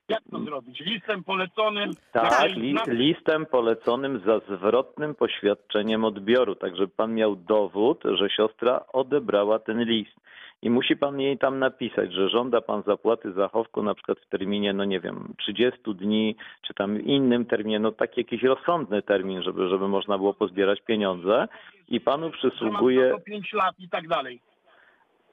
Jak 0.08 0.22
to 0.30 0.38
zrobić? 0.38 0.80
Listem 0.80 1.24
poleconym? 1.24 1.90
Tak, 2.12 2.30
Tak. 2.30 2.50
li, 2.56 2.74
listem 2.86 3.46
poleconym 3.46 4.20
za 4.26 4.38
zwrotnym 4.56 5.14
poświadczeniem 5.14 6.04
odbioru, 6.04 6.54
tak 6.54 6.76
żeby 6.76 6.88
pan 6.88 7.14
miał 7.14 7.36
dowód, 7.36 8.02
że 8.04 8.30
siostra 8.30 8.84
odebrała 8.92 9.58
ten 9.58 9.84
list. 9.84 10.16
I 10.62 10.70
musi 10.70 10.96
pan 10.96 11.20
jej 11.20 11.38
tam 11.38 11.58
napisać, 11.58 12.12
że 12.12 12.28
żąda 12.28 12.60
pan 12.60 12.82
zapłaty 12.86 13.32
zachowku 13.32 13.82
na 13.82 13.94
przykład 13.94 14.18
w 14.20 14.28
terminie, 14.28 14.72
no 14.72 14.84
nie 14.84 15.00
wiem, 15.00 15.34
30 15.38 15.80
dni, 15.94 16.36
czy 16.62 16.74
tam 16.74 17.00
innym 17.00 17.44
terminie, 17.46 17.78
no 17.78 17.92
taki 17.92 18.20
jakiś 18.20 18.42
rozsądny 18.42 19.02
termin, 19.02 19.42
żeby, 19.42 19.68
żeby 19.68 19.88
można 19.88 20.18
było 20.18 20.34
pozbierać 20.34 20.80
pieniądze. 20.80 21.48
I 21.88 22.00
panu 22.00 22.30
przysługuje, 22.30 23.08
na 23.08 23.18
to 23.18 23.20
5 23.24 23.52
lat 23.52 23.74
i 23.78 23.88
tak 23.88 24.08
dalej. 24.08 24.40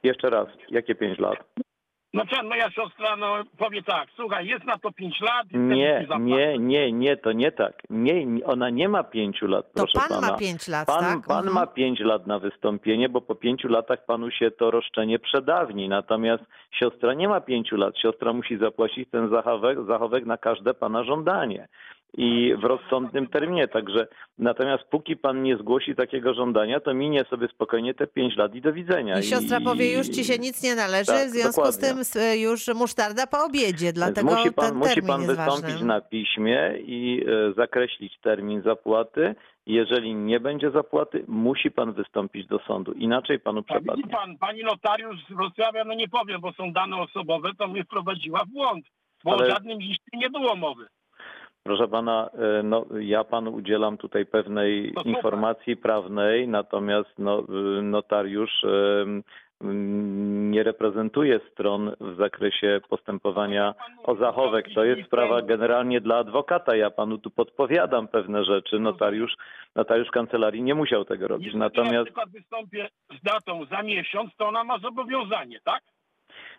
jeszcze 0.02 0.30
raz, 0.30 0.48
jakie 0.70 0.94
5 0.94 1.18
lat? 1.18 1.38
No 2.14 2.22
co, 2.26 2.42
moja 2.42 2.70
siostra 2.70 3.16
no, 3.16 3.34
powie 3.58 3.82
tak, 3.82 4.08
słuchaj, 4.16 4.46
jest 4.46 4.64
na 4.64 4.78
to 4.78 4.92
5 4.92 5.20
lat 5.20 5.46
i 5.52 5.58
Nie, 5.58 6.06
nie, 6.20 6.58
nie, 6.58 6.92
nie, 6.92 7.16
to 7.16 7.32
nie 7.32 7.52
tak. 7.52 7.82
Nie, 7.90 8.26
ona 8.44 8.70
nie 8.70 8.88
ma 8.88 9.04
pięciu 9.04 9.46
lat, 9.46 9.66
To 9.66 9.72
proszę 9.74 9.98
pan 9.98 10.08
pana. 10.08 10.32
ma 10.32 10.38
pięć 10.38 10.68
lat, 10.68 10.86
Pan, 10.86 11.00
tak? 11.00 11.26
pan 11.26 11.38
Mhm. 11.38 11.54
ma 11.54 11.66
pięć 11.66 12.00
lat 12.00 12.26
na 12.26 12.38
wystąpienie, 12.38 13.08
bo 13.08 13.20
po 13.20 13.34
pięciu 13.34 13.68
latach 13.68 14.04
panu 14.06 14.30
się 14.30 14.50
to 14.50 14.70
roszczenie 14.70 15.18
przedawni. 15.18 15.88
Natomiast 15.88 16.42
siostra 16.70 17.14
nie 17.14 17.28
ma 17.28 17.40
pięciu 17.40 17.76
lat. 17.76 17.98
Siostra 17.98 18.32
musi 18.32 18.56
zapłacić 18.58 19.10
ten 19.10 19.30
zachowek, 19.30 19.78
zachowek 19.88 20.26
na 20.26 20.36
każde 20.36 20.74
pana 20.74 21.04
żądanie. 21.04 21.68
I 22.16 22.54
w 22.58 22.64
rozsądnym 22.64 23.26
terminie. 23.28 23.68
Także 23.68 24.06
natomiast 24.38 24.84
póki 24.84 25.16
pan 25.16 25.42
nie 25.42 25.56
zgłosi 25.56 25.94
takiego 25.94 26.34
żądania, 26.34 26.80
to 26.80 26.94
minie 26.94 27.24
sobie 27.30 27.48
spokojnie 27.48 27.94
te 27.94 28.06
pięć 28.06 28.36
lat 28.36 28.54
i 28.54 28.60
do 28.60 28.72
widzenia. 28.72 29.18
I 29.18 29.22
siostra 29.22 29.60
powie, 29.60 29.92
już 29.98 30.08
ci 30.08 30.24
się 30.24 30.38
nic 30.38 30.62
nie 30.62 30.74
należy, 30.74 31.06
Tak, 31.12 31.28
w 31.28 31.30
związku 31.30 31.52
z 31.52 31.56
dokładnie. 31.56 31.88
tym 31.88 31.98
s- 31.98 32.18
już 32.40 32.68
musztarda 32.74 33.26
po 33.26 33.44
obiedzie, 33.44 33.92
dlatego 33.92 34.30
musi 34.34 34.52
pan, 34.52 34.68
ten 34.68 34.78
musi 34.78 35.02
pan 35.02 35.20
jest 35.22 35.36
wystąpić 35.36 35.72
ważny. 35.72 35.86
na 35.86 36.00
piśmie 36.00 36.74
i 36.78 37.24
e, 37.28 37.52
zakreślić 37.52 38.18
termin 38.20 38.62
zapłaty. 38.62 39.34
Jeżeli 39.66 40.14
nie 40.14 40.40
będzie 40.40 40.70
zapłaty, 40.70 41.24
musi 41.28 41.70
pan 41.70 41.92
wystąpić 41.92 42.46
do 42.46 42.58
sądu. 42.58 42.92
Inaczej 42.92 43.40
panu 43.40 43.60
widzi 43.62 43.74
przepadnie. 43.74 44.04
pan, 44.12 44.38
pani 44.38 44.62
notariusz 44.64 45.16
z 45.30 45.32
Wrocławia, 45.32 45.84
no 45.84 45.94
nie 45.94 46.08
powiem, 46.08 46.40
bo 46.40 46.52
są 46.52 46.72
dane 46.72 46.96
osobowe, 46.96 47.50
to 47.58 47.68
mnie 47.68 47.84
wprowadziła 47.84 48.44
w 48.44 48.48
błąd, 48.48 48.84
bo 49.24 49.32
Ale- 49.32 49.46
o 49.46 49.50
żadnym 49.50 49.78
liście 49.78 50.10
nie 50.14 50.30
było 50.30 50.56
mowy. 50.56 50.86
Proszę 51.64 51.88
pana, 51.88 52.30
e, 52.58 52.62
no, 52.62 52.86
ja 53.00 53.24
panu 53.24 53.50
udzielam 53.54 53.96
tutaj 53.96 54.26
pewnej 54.26 54.92
No 54.96 55.02
informacji 55.02 55.76
prawnej, 55.76 56.48
natomiast 56.48 57.18
no, 57.18 57.38
e, 57.38 57.82
notariusz 57.82 58.64
e, 58.64 59.06
nie 60.50 60.62
reprezentuje 60.62 61.40
stron 61.52 61.92
w 62.00 62.16
zakresie 62.16 62.80
postępowania 62.88 63.74
o 64.02 64.14
zachowek. 64.14 64.66
To 64.74 64.84
jest 64.84 65.06
sprawa 65.06 65.42
generalnie 65.42 66.00
dla 66.00 66.16
adwokata. 66.16 66.76
Ja 66.76 66.90
panu 66.90 67.18
tu 67.18 67.30
podpowiadam 67.30 68.08
pewne 68.08 68.44
rzeczy. 68.44 68.78
Notariusz, 68.78 69.34
notariusz 69.74 70.10
kancelarii 70.10 70.62
nie 70.62 70.74
musiał 70.74 71.04
tego 71.04 71.28
robić. 71.28 71.54
Natomiast 71.54 72.04
przykład 72.04 72.30
wystąpię 72.30 72.88
z 73.20 73.22
datą 73.22 73.64
za 73.64 73.82
miesiąc, 73.82 74.36
to 74.36 74.48
ona 74.48 74.64
ma 74.64 74.78
zobowiązanie, 74.78 75.60
tak? 75.64 75.82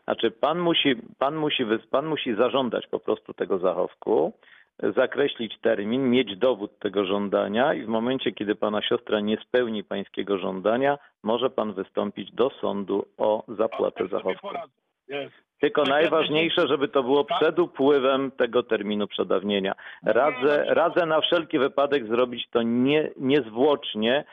Znaczy, 0.04 0.32
pan 0.32 0.60
musi, 0.60 0.96
pan 1.18 1.36
musi, 1.36 1.64
pan 1.92 2.06
musi 2.06 2.36
zażądać 2.36 2.88
po 2.88 3.00
prostu 3.00 3.34
tego 3.34 3.58
zachowku. 3.58 4.34
Zakreślić 4.80 5.60
termin, 5.62 6.10
mieć 6.10 6.38
dowód 6.38 6.80
tego 6.80 7.06
żądania 7.06 7.74
i 7.74 7.84
w 7.84 7.88
momencie, 7.88 8.32
kiedy 8.32 8.56
pana 8.56 8.82
siostra 8.82 9.20
nie 9.20 9.38
spełni 9.38 9.84
pańskiego 9.84 10.38
żądania, 10.38 10.98
może 11.24 11.50
pan 11.50 11.74
wystąpić 11.74 12.32
do 12.32 12.50
sądu 12.50 13.06
o 13.18 13.44
zapłatę 13.48 14.08
zachowku. 14.08 14.48
Tylko 15.60 15.84
najważniejsze, 15.84 16.68
żeby 16.68 16.88
to 16.88 17.04
było 17.04 17.24
Tak? 17.24 17.38
przed 17.40 17.60
upływem 17.60 18.32
tego 18.32 18.64
terminu 18.64 19.08
przedawnienia. 19.08 19.76
Radzę, 20.06 20.66
radzę 20.68 21.06
na 21.06 21.22
wszelki 21.22 21.60
wypadek 21.60 22.08
zrobić 22.08 22.48
to 22.52 22.62
nie, 22.62 23.10
niezwłocznie, 23.18 24.24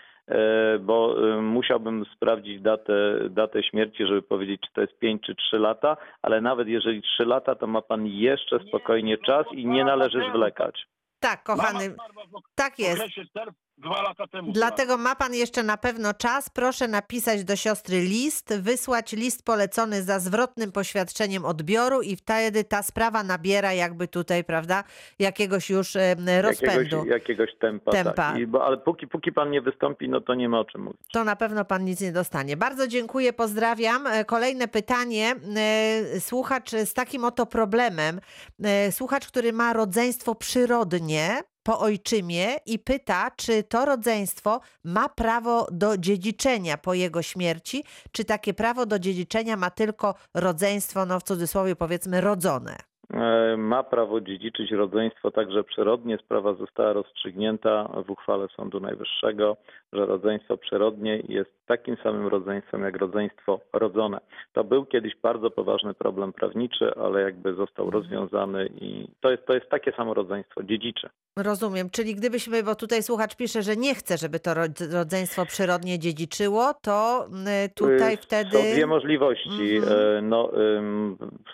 bo 0.80 1.16
e, 1.38 1.42
musiałbym 1.42 2.04
sprawdzić 2.16 2.62
datę, 2.62 2.92
datę 3.30 3.62
śmierci, 3.62 4.06
żeby 4.06 4.22
powiedzieć, 4.22 4.60
czy 4.66 4.72
to 4.72 4.80
jest 4.80 4.98
5 4.98 5.22
czy 5.26 5.34
3 5.34 5.58
lata, 5.58 5.96
ale 6.22 6.40
nawet 6.40 6.68
jeżeli 6.68 7.02
3 7.02 7.24
lata, 7.24 7.54
to 7.54 7.66
ma 7.66 7.82
pan 7.82 8.06
jeszcze 8.06 8.58
spokojnie 8.68 9.18
czas 9.18 9.46
i 9.52 9.66
nie 9.66 9.84
należy 9.84 10.18
zwlekać. 10.30 10.86
Tak, 11.20 11.42
kochany, 11.42 11.78
Mama 11.88 11.94
zmarła 11.94 12.22
w 12.30 12.34
ok- 12.34 12.48
tak 12.54 12.74
w 12.74 12.78
jest. 12.78 12.96
okresie 13.00 13.22
czerw- 13.38 13.54
dwa 13.82 14.02
lata 14.02 14.26
temu. 14.26 14.52
Dlatego 14.52 14.96
ma 14.96 15.16
pan 15.16 15.34
jeszcze 15.34 15.62
na 15.62 15.76
pewno 15.76 16.14
czas. 16.14 16.50
Proszę 16.50 16.88
napisać 16.88 17.44
do 17.44 17.56
siostry 17.56 18.00
list, 18.00 18.54
wysłać 18.60 19.12
list 19.12 19.44
polecony 19.44 20.02
za 20.02 20.18
zwrotnym 20.18 20.72
poświadczeniem 20.72 21.44
odbioru 21.44 22.02
i 22.02 22.16
wtedy 22.16 22.64
ta 22.64 22.82
sprawa 22.82 23.22
nabiera 23.22 23.72
jakby 23.72 24.08
tutaj, 24.08 24.44
prawda, 24.44 24.84
jakiegoś 25.18 25.70
już 25.70 25.94
rozpędu. 26.42 26.96
Jakiegoś, 26.96 27.08
jakiegoś 27.08 27.50
tempa. 27.60 27.92
Tempa. 27.92 28.12
Tak. 28.12 28.38
I, 28.38 28.46
bo, 28.46 28.64
ale 28.66 28.76
póki, 28.76 29.06
póki 29.06 29.32
pan 29.32 29.50
nie 29.50 29.60
wystąpi, 29.60 30.08
no 30.08 30.20
to 30.20 30.34
nie 30.34 30.48
ma 30.48 30.60
o 30.60 30.64
czym 30.64 30.82
mówić. 30.82 31.00
To 31.12 31.24
na 31.24 31.36
pewno 31.36 31.64
pan 31.64 31.84
nic 31.84 32.00
nie 32.00 32.12
dostanie. 32.12 32.56
Bardzo 32.56 32.88
dziękuję, 32.88 33.32
pozdrawiam. 33.32 34.06
E, 34.06 34.24
Kolejne 34.24 34.68
pytanie. 34.68 35.34
E, 35.56 36.20
Słuchacz 36.20 36.70
z 36.70 36.94
takim 36.94 37.24
oto 37.24 37.46
problemem. 37.46 38.20
E, 38.64 38.92
Słuchacz, 38.92 39.26
który 39.26 39.52
ma 39.52 39.72
rodzeństwo 39.72 40.34
przyrodnie 40.34 41.42
po 41.62 41.78
ojczymie 41.80 42.46
i 42.66 42.78
pyta, 42.78 43.30
czy 43.36 43.62
to 43.62 43.84
rodzeństwo 43.84 44.60
ma 44.84 45.08
prawo 45.08 45.66
do 45.72 45.98
dziedziczenia 45.98 46.76
po 46.76 46.94
jego 46.94 47.22
śmierci, 47.22 47.84
czy 48.12 48.24
takie 48.24 48.54
prawo 48.54 48.86
do 48.86 48.98
dziedziczenia 48.98 49.56
ma 49.56 49.70
tylko 49.70 50.14
rodzeństwo, 50.34 51.06
no 51.06 51.20
w 51.20 51.22
cudzysłowie 51.22 51.76
powiedzmy, 51.76 52.20
rodzone. 52.20 52.76
E, 53.14 53.56
ma 53.56 53.82
prawo 53.82 54.20
dziedziczyć 54.20 54.70
rodzeństwo 54.70 55.30
także 55.30 55.64
przyrodnie. 55.64 56.18
Sprawa 56.18 56.54
została 56.54 56.92
rozstrzygnięta 56.92 57.88
w 58.06 58.10
uchwale 58.10 58.48
Sądu 58.56 58.80
Najwyższego, 58.80 59.56
że 59.92 60.06
rodzeństwo 60.06 60.56
przyrodnie 60.56 61.22
jest 61.28 61.61
takim 61.72 61.96
samym 62.02 62.26
rodzeństwem 62.26 62.82
jak 62.82 62.96
rodzeństwo 62.96 63.60
rodzone. 63.72 64.18
To 64.52 64.64
był 64.64 64.84
kiedyś 64.86 65.12
bardzo 65.22 65.50
poważny 65.50 65.94
problem 65.94 66.32
prawniczy, 66.32 66.94
ale 66.94 67.22
jakby 67.22 67.54
został 67.54 67.90
rozwiązany 67.90 68.66
i 68.80 69.08
to 69.20 69.30
jest, 69.30 69.46
to 69.46 69.54
jest 69.54 69.68
takie 69.70 69.92
samo 69.92 70.14
rodzeństwo 70.14 70.62
dziedzicze. 70.62 71.08
Rozumiem, 71.36 71.90
czyli 71.90 72.14
gdybyśmy, 72.14 72.62
bo 72.62 72.74
tutaj 72.74 73.02
słuchacz 73.02 73.36
pisze, 73.36 73.62
że 73.62 73.76
nie 73.76 73.94
chce, 73.94 74.16
żeby 74.16 74.40
to 74.40 74.50
rodz- 74.50 74.94
rodzeństwo 74.94 75.46
przyrodnie 75.46 75.98
dziedziczyło, 75.98 76.74
to 76.82 77.26
y, 77.66 77.68
tutaj 77.74 78.14
Y, 78.14 78.16
wtedy... 78.16 78.50
Są 78.50 78.72
dwie 78.74 78.86
możliwości. 78.86 79.76
Mhm. 79.76 80.18
E, 80.18 80.22
No, 80.22 80.50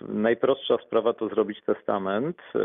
najprostsza 0.08 0.76
sprawa 0.86 1.12
to 1.12 1.28
zrobić 1.28 1.58
testament 1.66 2.36
y, 2.54 2.58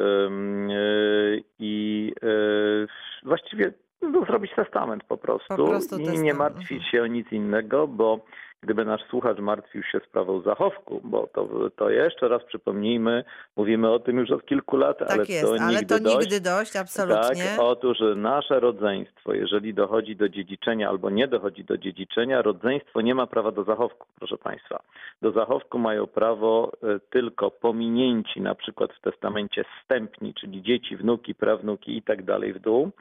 i 1.59 2.11
y, 2.23 2.87
właściwie 3.23 3.73
no, 4.11 4.25
zrobić 4.25 4.51
testament 4.55 5.03
po 5.03 5.17
prostu, 5.17 5.47
Po 5.47 5.65
prostu 5.65 5.95
i 5.95 5.99
nie 5.99 6.05
testament, 6.05 6.37
martwić 6.37 6.71
mhm. 6.71 6.91
się 6.91 7.01
o 7.03 7.07
nic 7.07 7.31
innego, 7.31 7.87
bo 7.87 8.19
gdyby 8.63 8.85
nasz 8.85 9.01
słuchacz 9.09 9.39
martwił 9.39 9.83
się 9.83 9.99
sprawą 9.99 10.41
zachowku, 10.41 11.01
bo 11.03 11.27
to, 11.27 11.69
to 11.75 11.89
jeszcze 11.89 12.27
raz 12.27 12.43
przypomnijmy, 12.43 13.23
mówimy 13.55 13.91
o 13.91 13.99
tym 13.99 14.17
już 14.17 14.31
od 14.31 14.45
kilku 14.45 14.77
lat, 14.77 14.99
Tak 14.99 15.11
ale 15.11 15.25
jest, 15.29 15.41
to 15.41 15.55
ale 15.59 15.75
nigdy 15.75 15.97
to 15.97 16.03
dość. 16.03 16.17
nigdy 16.17 16.41
dość, 16.41 16.75
absolutnie. 16.75 17.43
Tak, 17.43 17.59
otóż 17.59 17.97
nasze 18.15 18.59
rodzeństwo, 18.59 19.33
jeżeli 19.33 19.73
dochodzi 19.73 20.15
do 20.15 20.29
dziedziczenia 20.29 20.89
albo 20.89 21.09
nie 21.09 21.27
dochodzi 21.27 21.63
do 21.63 21.77
dziedziczenia, 21.77 22.41
rodzeństwo 22.41 23.01
nie 23.01 23.15
ma 23.15 23.27
prawa 23.27 23.51
do 23.51 23.63
zachowku, 23.63 24.07
proszę 24.19 24.37
Państwa. 24.37 24.83
Do 25.21 25.31
zachowku 25.31 25.79
mają 25.79 26.07
prawo 26.07 26.71
e, 26.83 26.99
tylko 27.09 27.51
pominięci, 27.51 28.41
na 28.41 28.55
przykład 28.55 28.93
w 28.93 29.01
testamencie 29.01 29.63
wstępni, 29.63 30.33
czyli 30.33 30.61
dzieci, 30.61 30.97
wnuki, 30.97 31.35
prawnuki 31.35 31.97
i 31.97 32.01
tak 32.01 32.23
dalej 32.23 32.53
w 32.53 32.59
dół. 32.59 32.91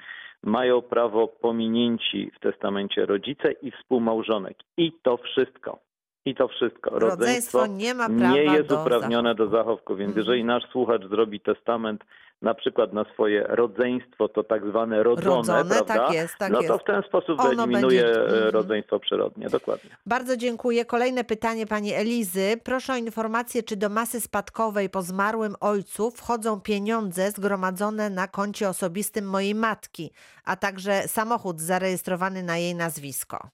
Mają 0.43 0.83
prawo 0.83 1.29
pominięci 1.29 2.31
w 2.35 2.41
testamencie 2.41 3.07
rodzice 3.07 3.53
i 3.53 3.71
współmałżonek. 3.71 4.57
I 4.77 4.93
to 5.03 5.17
wszystko. 5.17 5.79
I 6.25 6.35
to 6.35 6.49
wszystko. 6.49 6.99
Rodzeństwo 6.99 7.67
nie 7.67 7.95
ma 7.95 8.09
prawa 8.09 8.33
nie 8.35 8.45
jest 8.45 8.69
do 8.69 8.81
uprawnione 8.83 9.29
zachowku. 9.35 9.45
do 9.51 9.59
zachowku, 9.59 9.97
więc 9.97 10.09
Mhm. 10.09 10.19
jeżeli 10.27 10.45
nasz 10.45 10.63
słuchacz 10.73 11.03
zrobi 11.09 11.41
testament 11.41 12.05
na 12.43 12.55
przykład 12.55 12.93
na 12.93 13.05
swoje 13.15 13.43
rodzeństwo, 13.49 14.29
to 14.29 14.45
tak 14.45 14.67
zwane 14.69 15.03
rodzone, 15.03 15.37
Rodzone, 15.37 15.65
prawda? 15.65 15.95
tak 16.07 16.15
jest, 16.15 16.37
tak 16.39 16.53
no 16.53 16.59
to 16.59 16.73
jest. 16.73 16.83
w 16.85 16.87
ten 16.87 17.03
sposób 17.03 17.41
Ono 17.41 17.49
wyeliminuje 17.49 18.03
będzie- 18.05 18.23
mhm. 18.25 18.51
rodzeństwo 18.51 19.01
przyrodnie, 19.01 19.49
dokładnie. 19.49 19.91
Bardzo 20.07 20.37
dziękuję. 20.37 20.85
Kolejne 20.85 21.25
pytanie 21.25 21.67
pani 21.67 21.93
Elizy. 21.93 22.55
Proszę 22.65 22.93
o 22.93 22.97
informację, 22.97 23.63
czy 23.63 23.77
do 23.77 23.89
masy 23.89 24.21
spadkowej 24.21 24.91
po 24.91 25.03
zmarłym 25.03 25.55
ojcu 25.61 26.11
wchodzą 26.11 26.61
pieniądze 26.61 27.31
zgromadzone 27.31 28.11
na 28.11 28.29
koncie 28.29 28.69
osobistym 28.69 29.25
mojej 29.25 29.55
matki, 29.55 30.11
a 30.45 30.57
także 30.57 31.03
samochód 31.09 31.61
zarejestrowany 31.61 32.43
na 32.43 32.59
jej 32.59 32.75
nazwisko. 32.75 33.49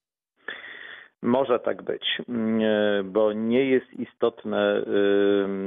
Może 1.22 1.58
tak 1.58 1.82
być, 1.82 2.02
mm, 2.28 2.60
e, 2.62 3.02
bo 3.04 3.32
nie 3.32 3.64
jest 3.64 3.92
istotne, 3.92 4.84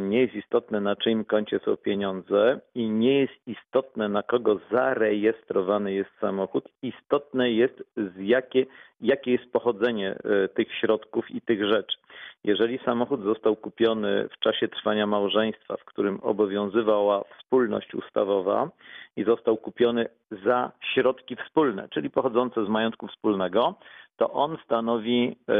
nie 0.09 0.21
jest 0.21 0.35
istotne 0.35 0.81
na 0.81 0.95
czyim 0.95 1.25
koncie 1.25 1.59
są 1.65 1.77
pieniądze 1.77 2.59
i 2.75 2.89
nie 2.89 3.19
jest 3.19 3.47
istotne 3.47 4.09
na 4.09 4.23
kogo 4.23 4.59
zarejestrowany 4.71 5.93
jest 5.93 6.09
samochód. 6.21 6.69
Istotne 6.81 7.51
jest 7.51 7.83
z 7.97 8.17
jakie, 8.17 8.65
jakie 9.01 9.31
jest 9.31 9.51
pochodzenie 9.51 10.15
y, 10.45 10.49
tych 10.49 10.73
środków 10.73 11.31
i 11.31 11.41
tych 11.41 11.65
rzeczy. 11.65 11.97
Jeżeli 12.43 12.77
samochód 12.77 13.23
został 13.23 13.55
kupiony 13.55 14.29
w 14.31 14.39
czasie 14.39 14.67
trwania 14.67 15.07
małżeństwa, 15.07 15.77
w 15.77 15.85
którym 15.85 16.19
obowiązywała 16.21 17.23
wspólność 17.39 17.93
ustawowa 17.93 18.69
i 19.15 19.23
został 19.23 19.57
kupiony 19.57 20.07
za 20.45 20.71
środki 20.93 21.35
wspólne, 21.35 21.87
czyli 21.89 22.09
pochodzące 22.09 22.65
z 22.65 22.69
majątku 22.69 23.07
wspólnego, 23.07 23.75
to 24.17 24.31
on 24.31 24.57
stanowi, 24.65 25.35
e, 25.49 25.53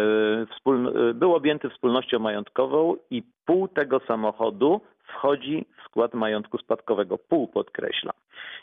e, 0.71 1.13
był 1.13 1.35
objęty 1.35 1.69
wspólnością 1.69 2.19
majątkową 2.19 2.95
i 3.09 3.23
pół 3.45 3.67
tego 3.67 3.99
samochodu 3.99 4.81
wchodzi 5.13 5.65
w 5.77 5.85
skład 5.89 6.13
majątku 6.13 6.57
spadkowego. 6.57 7.17
Pół 7.17 7.47
podkreśla. 7.47 8.11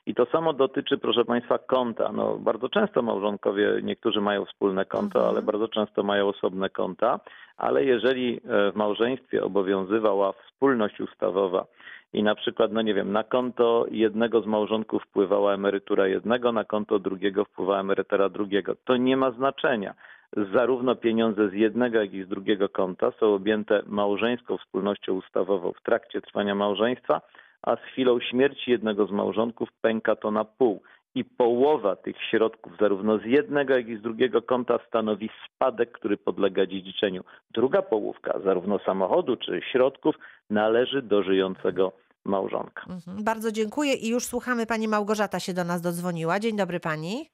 I 0.07 0.15
to 0.15 0.27
samo 0.27 0.53
dotyczy, 0.53 0.99
proszę 0.99 1.25
Państwa, 1.25 1.59
konta. 1.59 2.13
No, 2.13 2.39
bardzo 2.39 2.69
często 2.69 3.03
małżonkowie, 3.03 3.81
niektórzy 3.83 4.21
mają 4.21 4.45
wspólne 4.45 4.85
konto, 4.85 5.19
Mhm. 5.19 5.35
ale 5.35 5.43
bardzo 5.43 5.69
często 5.69 6.03
mają 6.03 6.29
osobne 6.29 6.71
konta. 6.71 7.21
Ale 7.57 7.85
jeżeli 7.85 8.37
e, 8.37 8.73
w 8.73 8.77
małżeństwie 8.77 9.45
obowiązywała 9.45 10.33
wspólność 10.33 11.01
ustawowa 11.01 11.67
i 12.13 12.23
na 12.23 12.35
przykład, 12.35 12.73
no 12.73 12.83
nie 12.83 12.95
wiem, 12.95 13.13
na 13.13 13.25
konto 13.25 13.87
jednego 13.91 14.41
z 14.41 14.47
małżonków 14.47 15.03
wpływała 15.03 15.55
emerytura 15.55 16.07
jednego, 16.07 16.53
na 16.53 16.65
konto 16.65 16.99
drugiego 16.99 17.45
wpływała 17.45 17.81
emerytura 17.81 18.29
drugiego. 18.29 18.75
To 18.85 18.97
nie 18.97 19.17
ma 19.17 19.31
znaczenia. 19.31 19.95
Zarówno 20.37 20.97
pieniądze 20.97 21.49
z 21.49 21.53
jednego, 21.53 21.99
jak 21.99 22.13
i 22.15 22.25
z 22.25 22.29
drugiego 22.29 22.69
konta 22.69 23.13
są 23.21 23.35
objęte 23.35 23.83
małżeńską 23.87 24.59
wspólnością 24.59 25.15
ustawową 25.15 25.73
w 25.73 25.83
trakcie 25.83 26.21
trwania 26.21 26.55
małżeństwa, 26.55 27.21
a 27.63 27.77
z 27.77 27.81
chwilą 27.81 28.21
śmierci 28.21 28.71
jednego 28.71 29.07
z 29.07 29.11
małżonków 29.11 29.69
pęka 29.81 30.17
to 30.17 30.31
na 30.31 30.45
pół. 30.45 30.83
I 31.15 31.25
połowa 31.25 31.97
tych 31.97 32.17
środków, 32.31 32.73
zarówno 32.81 33.19
z 33.19 33.25
jednego, 33.25 33.77
jak 33.77 33.89
i 33.89 33.97
z 33.97 34.03
drugiego 34.03 34.43
konta, 34.43 34.79
stanowi 34.87 35.31
spadek, 35.47 35.93
który 35.93 36.17
podlega 36.17 36.67
dziedziczeniu. 36.67 37.25
Druga 37.51 37.83
połówka, 37.83 38.41
zarówno 38.45 38.79
samochodu 38.79 39.37
czy 39.37 39.61
środków, 39.73 40.15
należy 40.51 41.03
do 41.03 41.23
żyjącego 41.23 41.93
małżonka. 42.25 42.83
Mhm. 42.89 43.25
Bardzo 43.25 43.53
dziękuję 43.53 43.95
i 43.95 44.09
już 44.09 44.25
słuchamy. 44.25 44.67
Pani 44.67 44.89
Małgorzata 44.89 45.41
się 45.41 45.55
do 45.55 45.65
nas 45.65 45.81
dodzwoniła. 45.81 46.41
Dzień 46.41 46.57
dobry 46.57 46.81
pani. 46.81 47.31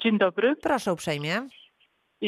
Dzień 0.00 0.18
dobry. 0.18 0.56
Proszę 0.56 0.92
uprzejmie. 0.92 1.48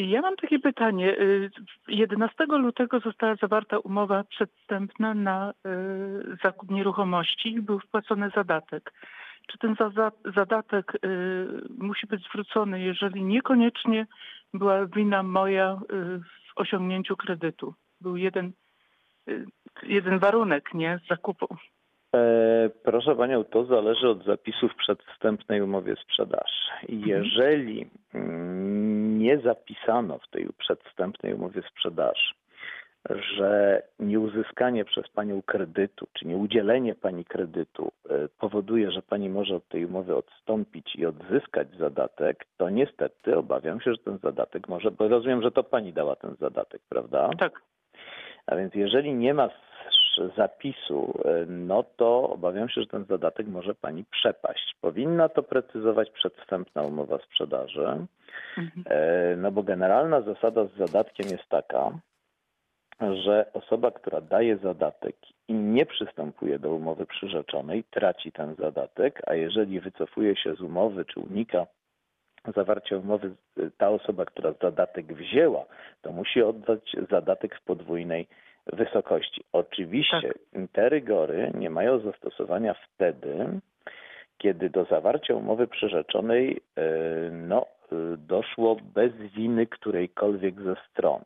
Ja 0.05 0.21
mam 0.21 0.35
takie 0.35 0.59
pytanie. 0.59 1.19
Y, 1.19 1.49
11 1.87 2.45
lutego 2.45 2.99
została 2.99 3.35
zawarta 3.35 3.79
umowa 3.79 4.23
przedstępna 4.23 5.13
na 5.13 5.51
y, 5.51 6.37
zakup 6.43 6.71
nieruchomości 6.71 7.49
i 7.53 7.61
był 7.61 7.79
wpłacony 7.79 8.29
zadatek. 8.35 8.93
Czy 9.47 9.57
ten 9.57 9.75
za- 9.75 10.11
zadatek 10.35 10.93
y, 10.95 11.47
musi 11.77 12.07
być 12.07 12.23
zwrócony, 12.23 12.81
jeżeli 12.81 13.23
niekoniecznie 13.23 14.07
była 14.53 14.85
wina 14.85 15.23
moja 15.23 15.73
y, 15.73 16.19
w 16.19 16.51
osiągnięciu 16.55 17.15
kredytu? 17.15 17.73
Był 18.01 18.17
jeden, 18.17 18.51
y, 19.29 19.45
jeden 19.83 20.19
warunek, 20.19 20.73
nie, 20.73 20.99
zakupu. 21.09 21.47
E, 22.15 22.69
Proszę 22.83 23.15
Panią, 23.15 23.43
to 23.43 23.65
zależy 23.65 24.09
od 24.09 24.23
zapisów 24.23 24.71
w 24.71 24.75
przedwstępnej 24.75 25.61
umowie 25.61 25.95
sprzedaży. 25.95 26.67
Jeżeli 26.89 27.89
mm, 28.13 29.19
nie 29.19 29.39
zapisano 29.39 30.17
w 30.17 30.29
tej 30.29 30.47
przedwstępnej 30.57 31.33
umowie 31.33 31.61
sprzedaży, 31.71 32.33
że 33.09 33.81
nieuzyskanie 33.99 34.85
przez 34.85 35.07
panią 35.07 35.41
kredytu, 35.41 36.07
czy 36.13 36.27
nieudzielenie 36.27 36.95
pani 36.95 37.25
kredytu 37.25 37.91
e, 38.09 38.27
powoduje, 38.39 38.91
że 38.91 39.01
pani 39.01 39.29
może 39.29 39.55
od 39.55 39.67
tej 39.67 39.85
umowy 39.85 40.15
odstąpić 40.15 40.95
i 40.95 41.05
odzyskać 41.05 41.67
zadatek, 41.79 42.45
to 42.57 42.69
niestety 42.69 43.37
obawiam 43.37 43.81
się, 43.81 43.91
że 43.91 43.97
ten 43.97 44.17
zadatek 44.17 44.67
może, 44.67 44.91
bo 44.91 45.07
rozumiem, 45.07 45.41
że 45.41 45.51
to 45.51 45.63
pani 45.63 45.93
dała 45.93 46.15
ten 46.15 46.35
zadatek, 46.39 46.81
prawda? 46.89 47.29
Tak. 47.39 47.61
A 48.47 48.55
więc 48.55 48.75
jeżeli 48.75 49.13
nie 49.13 49.33
ma 49.33 49.49
zapisu, 50.37 51.19
e, 51.25 51.45
no 51.47 51.83
to 51.83 52.29
obawiam 52.29 52.69
się, 52.69 52.81
że 52.81 52.87
ten 52.87 53.05
zadatek 53.05 53.47
może 53.47 53.75
pani 53.75 54.05
przepaść. 54.11 54.75
Powinna 54.81 55.29
to 55.29 55.43
precyzować 55.43 56.09
przedwstępna 56.09 56.81
umowa 56.81 57.17
sprzedaży, 57.17 58.07
Mhm. 58.57 58.83
e, 58.89 59.35
no 59.35 59.51
bo 59.51 59.63
generalna 59.63 60.21
zasada 60.21 60.65
z 60.65 60.77
zadatkiem 60.77 61.27
jest 61.31 61.49
taka, 61.49 61.91
że 62.99 63.45
osoba, 63.53 63.91
która 63.91 64.21
daje 64.21 64.57
zadatek 64.57 65.15
i 65.47 65.53
nie 65.53 65.85
przystępuje 65.85 66.59
do 66.59 66.69
umowy 66.69 67.05
przyrzeczonej, 67.05 67.83
traci 67.83 68.31
ten 68.31 68.55
zadatek, 68.55 69.21
a 69.27 69.33
jeżeli 69.33 69.79
wycofuje 69.79 70.35
się 70.35 70.55
z 70.55 70.61
umowy 70.61 71.05
czy 71.05 71.19
unika 71.19 71.67
zawarcia 72.55 72.97
umowy, 72.97 73.35
ta 73.77 73.89
osoba, 73.89 74.25
która 74.25 74.53
zadatek 74.61 75.13
wzięła, 75.13 75.65
to 76.01 76.11
musi 76.11 76.41
oddać 76.41 76.95
zadatek 77.11 77.55
w 77.55 77.63
podwójnej 77.63 78.27
wysokości. 78.73 79.43
Oczywiście 79.53 80.33
te 80.73 80.89
rygory 80.89 81.51
nie 81.55 81.69
mają 81.69 81.99
zastosowania 81.99 82.73
wtedy, 82.73 83.59
kiedy 84.37 84.69
do 84.69 84.83
zawarcia 84.85 85.33
umowy 85.33 85.67
przyrzeczonej 85.67 86.61
e, 86.75 86.81
no, 87.31 87.65
e, 87.91 87.95
doszło 88.17 88.77
bez 88.93 89.13
winy 89.13 89.67
którejkolwiek 89.67 90.61
ze 90.61 90.75
stron. 90.91 91.21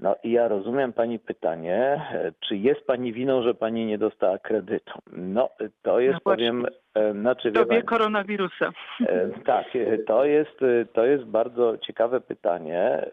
No 0.00 0.16
i 0.22 0.30
ja 0.30 0.48
rozumiem 0.48 0.92
Pani 0.92 1.18
pytanie, 1.18 1.76
e, 2.12 2.32
czy 2.40 2.56
jest 2.56 2.86
Pani 2.86 3.12
winą, 3.12 3.42
że 3.42 3.54
Pani 3.54 3.86
nie 3.86 3.98
dostała 3.98 4.38
kredytu? 4.38 4.92
No 5.12 5.48
to 5.82 6.00
jest, 6.00 6.14
No 6.14 6.20
powiem, 6.20 6.66
e, 6.94 7.12
znaczy 7.12 7.50
W 7.50 7.54
dobie 7.54 7.68
pani, 7.68 7.82
koronawirusa. 7.82 8.70
E, 9.06 9.28
Tak, 9.44 9.66
to 10.06 10.24
jest, 10.24 10.60
to 10.92 11.04
jest 11.04 11.24
bardzo 11.24 11.78
ciekawe 11.78 12.20
pytanie, 12.20 13.06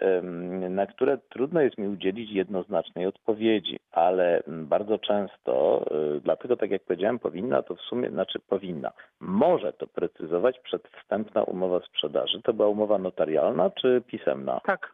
na 0.70 0.86
które 0.86 1.18
trudno 1.18 1.62
jest 1.62 1.78
mi 1.78 1.88
udzielić 1.88 2.32
jednoznacznej 2.32 3.06
odpowiedzi, 3.06 3.80
ale 3.92 4.44
bardzo 4.48 5.00
często, 5.00 5.86
dlatego 6.24 6.58
tak 6.58 6.72
jak 6.72 6.84
powiedziałem, 6.84 7.20
powinna 7.20 7.62
to 7.62 7.76
w 7.76 7.82
sumie, 7.82 8.10
znaczy 8.10 8.40
powinna, 8.40 8.92
może 9.20 9.74
to 9.74 9.88
precyzować 9.88 10.60
przedwstępna 10.60 11.44
umowa 11.44 11.80
sprzedaży. 11.80 12.42
To 12.42 12.54
była 12.54 12.68
umowa 12.68 12.98
notarialna 12.98 13.70
czy 13.70 14.02
pisemna? 14.08 14.62
Tak. 14.66 14.92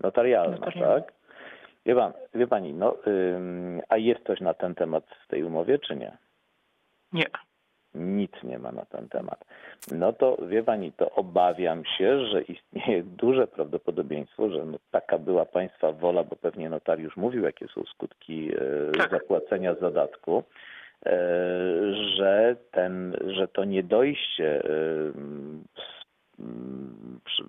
Notarialna, 0.00 0.56
Notarialna. 0.56 1.00
tak? 1.00 1.17
Wie, 1.88 1.94
pan, 1.94 2.12
wie 2.34 2.46
pani, 2.46 2.74
no, 2.74 2.96
ym, 3.06 3.80
a 3.88 3.96
jest 3.96 4.24
coś 4.26 4.40
na 4.40 4.54
ten 4.54 4.74
temat 4.74 5.04
w 5.24 5.28
tej 5.28 5.42
umowie, 5.44 5.78
czy 5.78 5.96
nie? 5.96 6.16
Nie. 7.12 7.24
Nic 7.94 8.32
nie 8.42 8.58
ma 8.58 8.72
na 8.72 8.84
ten 8.84 9.08
temat. 9.08 9.44
No 9.92 10.12
to 10.12 10.36
wie 10.48 10.62
pani, 10.62 10.92
to 10.92 11.10
obawiam 11.10 11.84
się, 11.84 12.26
że 12.26 12.42
istnieje 12.42 13.02
duże 13.02 13.46
prawdopodobieństwo, 13.46 14.50
że 14.50 14.64
no, 14.64 14.78
taka 14.90 15.18
była 15.18 15.44
państwa 15.44 15.92
wola, 15.92 16.24
bo 16.24 16.36
pewnie 16.36 16.70
notariusz 16.70 17.16
mówił, 17.16 17.44
jakie 17.44 17.68
są 17.68 17.84
skutki 17.84 18.50
e, 18.54 18.92
Tak. 18.98 19.10
zapłacenia 19.10 19.74
zadatku, 19.74 20.42
e, 21.06 21.12
że 22.16 22.56
ten, 22.70 23.16
że 23.26 23.48
to 23.48 23.64
niedojście, 23.64 24.64
e, 24.64 24.68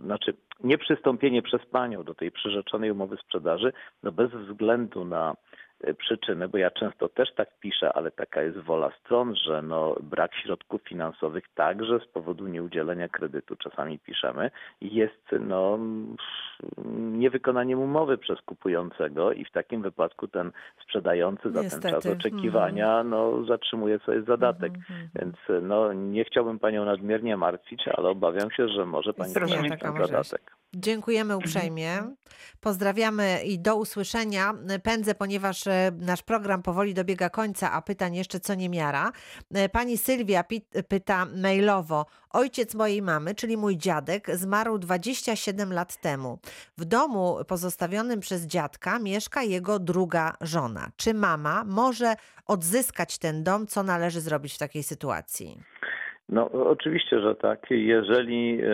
znaczy 0.04 0.34
nieprzystąpienie 0.63 1.41
przez 1.41 1.65
panią 1.65 2.04
do 2.04 2.15
tej 2.15 2.32
przyrzeczonej 2.32 2.91
umowy 2.91 3.17
sprzedaży, 3.17 3.73
no 4.04 4.12
bez 4.12 4.32
względu 4.32 5.06
na 5.06 5.36
przyczyny, 5.98 6.48
bo 6.48 6.58
ja 6.58 6.72
często 6.72 7.10
też 7.10 7.34
tak 7.36 7.60
piszę, 7.60 7.94
ale 7.94 8.12
taka 8.12 8.42
jest 8.42 8.58
wola 8.58 8.92
stron, 9.00 9.36
że 9.36 9.62
no 9.62 9.96
brak 10.02 10.36
środków 10.36 10.82
finansowych 10.82 11.44
także 11.56 12.00
z 12.00 12.08
powodu 12.08 12.48
nieudzielenia 12.48 13.10
kredytu, 13.10 13.56
czasami 13.56 14.00
piszemy, 14.00 14.52
jest 14.82 15.26
no 15.39 15.76
mm, 15.76 16.15
niewykonaniem 17.20 17.80
umowy 17.80 18.18
przez 18.18 18.42
kupującego 18.42 19.32
i 19.32 19.46
w 19.46 19.52
takim 19.52 19.82
wypadku 19.82 20.28
ten 20.28 20.52
sprzedający 20.84 21.52
za 21.52 21.54
ten 21.54 21.63
Niestety. 21.63 21.92
czas 21.92 22.06
oczekiwania 22.06 23.04
no 23.04 23.46
zatrzymuje 23.46 24.00
sobie 24.00 24.22
zadatek. 24.22 24.74
Mhm. 24.74 25.10
Więc 25.15 25.36
no 25.62 25.94
nie 25.94 26.26
chciałbym 26.26 26.60
panią 26.60 26.86
nadmiernie 26.86 27.38
martwić, 27.38 27.88
ale 27.88 28.10
obawiam 28.10 28.52
się, 28.52 28.68
że 28.68 28.86
może 28.86 29.13
pani 29.13 29.32
stracić 29.32 29.70
ten 29.82 30.08
zadatek. 30.08 30.60
Dziękujemy 30.74 31.38
uprzejmie. 31.38 31.92
Pozdrawiamy 32.62 33.39
i 33.46 33.60
do 33.60 33.76
usłyszenia. 33.76 34.54
Pędzę, 34.84 35.15
ponieważ 35.15 35.68
nasz 35.99 36.23
program 36.23 36.62
powoli 36.63 36.93
dobiega 36.93 37.29
końca, 37.29 37.71
a 37.71 37.82
pytań 37.82 38.15
jeszcze 38.15 38.39
co 38.39 38.55
niemiara. 38.55 39.12
E, 39.53 39.69
Pani 39.69 39.97
Sylwia 39.97 40.43
pyta 40.88 41.25
mailowo. 41.41 42.05
Ojciec 42.34 42.75
mojej 42.75 43.01
mamy, 43.01 43.36
czyli 43.36 43.58
mój 43.58 43.77
dziadek, 43.77 44.36
zmarł 44.36 44.77
27 44.77 45.73
lat 45.73 46.01
temu. 46.01 46.39
W 46.77 46.86
domu 46.86 47.38
pozostawionym 47.47 48.19
przez 48.19 48.47
dziadka 48.47 48.99
mieszka 48.99 49.43
jego 49.43 49.79
druga 49.79 50.34
żona. 50.41 50.88
Czy 50.97 51.13
mama 51.13 51.63
może 51.65 52.15
odzyskać 52.45 53.17
ten 53.17 53.43
dom? 53.43 53.67
Co 53.67 53.84
należy 53.84 54.21
zrobić 54.21 54.53
w 54.53 54.58
takiej 54.58 54.84
sytuacji? 54.84 55.58
No 56.29 56.51
oczywiście, 56.51 57.19
że 57.19 57.36
tak. 57.36 57.71
Jeżeli 57.71 58.62
e, 58.62 58.67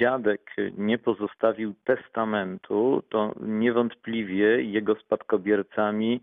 dziadek 0.00 0.50
nie 0.78 0.98
pozostawił 0.98 1.74
testamentu, 1.84 3.02
to 3.08 3.34
niewątpliwie 3.40 4.62
jego 4.62 4.94
spadkobiercami 4.94 6.20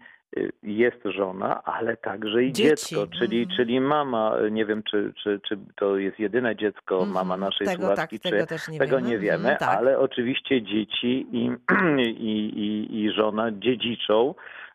jest 0.64 1.04
żona, 1.06 1.64
ale 1.64 1.98
także 1.98 2.44
i 2.44 2.54
Dzieci. 2.54 2.70
dziecko, 2.70 3.08
czyli, 3.20 3.40
Mhm. 3.42 3.58
czyli 3.58 3.82
mama. 3.82 4.36
Nie 4.52 4.66
wiem, 4.66 4.84
czy, 4.84 5.14
czy, 5.24 5.40
czy 5.48 5.58
to 5.76 5.98
jest 5.98 6.20
jedyne 6.20 6.56
dziecko 6.56 6.96
Mhm. 6.96 7.12
mama 7.14 7.38
naszej 7.38 7.68
tego, 7.68 7.96
tak, 7.96 8.10
tego 8.10 8.38
nie 8.72 8.80
tego 8.80 8.98
wiemy. 8.98 9.10
nie 9.10 9.18
wiemy, 9.20 9.38
Mhm, 9.38 9.58
tak. 9.58 9.78
ale 9.78 10.00
oczywiście 10.00 10.62
dzieci 10.62 11.28
i, 11.32 11.52
i, 12.02 12.32
i, 12.60 12.96
i 13.04 13.12
żona 13.12 13.52
dziedziczą 13.52 14.34
y, 14.34 14.67